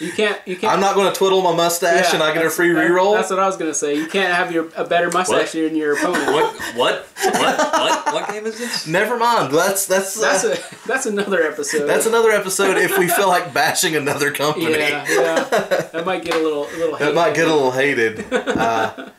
You 0.00 0.12
can't. 0.12 0.40
You 0.46 0.56
can't. 0.56 0.72
I'm 0.72 0.80
not 0.80 0.94
going 0.94 1.12
to 1.12 1.18
twiddle 1.18 1.42
my 1.42 1.54
mustache 1.54 2.06
yeah, 2.10 2.14
and 2.14 2.22
I 2.22 2.32
get 2.32 2.46
a 2.46 2.50
free 2.50 2.72
that- 2.72 2.88
reroll. 2.88 3.16
That's 3.16 3.30
what 3.30 3.40
I 3.40 3.46
was 3.46 3.56
gonna 3.56 3.74
say. 3.74 3.96
You 3.96 4.06
can't 4.06 4.32
have 4.32 4.52
your 4.52 4.68
a 4.76 4.84
better 4.84 5.10
mustache 5.10 5.52
What? 5.54 5.62
than 5.62 5.74
your 5.76 5.96
opponent. 5.98 6.26
What? 6.32 6.54
What? 6.76 7.06
What? 7.24 7.58
What? 7.58 8.14
What 8.14 8.28
game 8.30 8.46
is 8.46 8.58
this? 8.58 8.86
Never 8.98 9.16
mind. 9.18 9.52
That's 9.52 9.86
that's 9.86 10.14
That's 10.20 10.44
uh, 10.44 10.56
a 10.56 10.86
that's 10.88 11.06
another 11.06 11.42
episode. 11.42 11.86
that's 11.86 12.06
another 12.06 12.30
episode. 12.30 12.76
If 12.76 12.96
we 12.96 13.08
feel 13.08 13.28
like 13.28 13.52
bashing 13.52 13.96
another 13.96 14.30
company, 14.30 14.70
yeah, 14.70 15.04
yeah. 15.08 15.44
That 15.44 16.06
might 16.06 16.24
get 16.24 16.36
a 16.36 16.38
little 16.38 16.66
a 16.66 16.76
little. 16.78 16.96
it 17.00 17.14
might 17.14 17.34
get 17.34 17.48
a 17.48 17.52
little 17.54 17.72
hated. 17.72 18.24
Uh, 18.58 19.10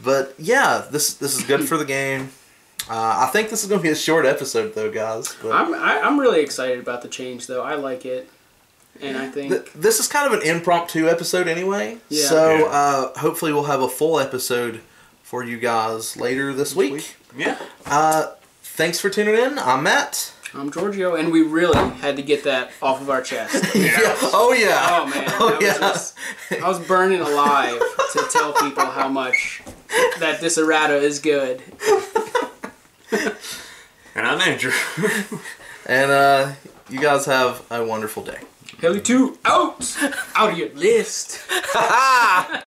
but 0.00 0.34
yeah, 0.38 0.84
this 0.90 1.14
this 1.14 1.36
is 1.38 1.44
good 1.44 1.66
for 1.68 1.76
the 1.76 1.84
game. 1.84 2.30
Uh, 2.88 3.26
I 3.26 3.30
think 3.32 3.50
this 3.50 3.62
is 3.62 3.68
going 3.68 3.80
to 3.80 3.82
be 3.82 3.90
a 3.90 3.96
short 3.96 4.24
episode 4.24 4.74
though, 4.74 4.90
guys. 4.90 5.34
But 5.42 5.52
I'm 5.52 5.74
I, 5.74 6.00
I'm 6.00 6.18
really 6.20 6.40
excited 6.40 6.78
about 6.78 7.02
the 7.02 7.08
change 7.08 7.46
though. 7.46 7.62
I 7.62 7.74
like 7.74 8.04
it, 8.06 8.28
and 9.00 9.16
I 9.16 9.28
think 9.28 9.50
th- 9.52 9.72
this 9.74 10.00
is 10.00 10.08
kind 10.08 10.32
of 10.32 10.40
an 10.40 10.46
impromptu 10.46 11.08
episode 11.08 11.48
anyway. 11.48 11.98
Yeah. 12.08 12.26
So 12.26 12.56
Yeah. 12.58 12.64
uh, 12.64 13.18
hopefully 13.18 13.52
we'll 13.52 13.64
have 13.64 13.82
a 13.82 13.88
full 13.88 14.18
episode 14.18 14.80
for 15.22 15.44
you 15.44 15.58
guys 15.58 16.16
later 16.16 16.52
this 16.52 16.74
week. 16.74 17.16
Yeah. 17.36 17.58
Uh, 17.86 18.32
thanks 18.62 18.98
for 19.00 19.10
tuning 19.10 19.34
in. 19.36 19.58
I'm 19.58 19.82
Mat. 19.82 20.32
I'm 20.54 20.70
Giorgio, 20.72 21.14
and 21.14 21.30
we 21.30 21.42
really 21.42 21.78
had 22.00 22.16
to 22.16 22.22
get 22.22 22.44
that 22.44 22.70
off 22.80 23.02
of 23.02 23.10
our 23.10 23.20
chest. 23.20 23.54
Yeah. 23.74 24.00
Oh 24.32 24.54
yeah. 24.58 24.86
Oh 24.90 25.06
man, 25.06 25.24
Oh, 25.38 25.50
that 25.50 25.60
yeah. 25.60 25.78
was 25.78 26.14
just, 26.50 26.62
I 26.62 26.66
was 26.68 26.78
burning 26.78 27.20
alive 27.20 27.78
to 28.12 28.26
tell 28.32 28.54
people 28.54 28.86
how 28.86 29.08
much 29.08 29.62
that 30.20 30.40
this 30.40 30.56
errata 30.56 30.96
is 30.96 31.18
good. 31.18 31.62
And 34.14 34.26
I'm 34.26 34.40
Andrew. 34.40 34.72
And 35.86 36.10
uh, 36.10 36.52
you 36.90 36.98
guys 37.00 37.24
have 37.24 37.64
a 37.70 37.82
wonderful 37.82 38.22
day. 38.22 38.40
Heli 38.80 39.00
two 39.00 39.36
out, 39.44 39.96
out 40.36 40.52
of 40.52 40.58
your 40.58 40.68
list. 40.74 41.40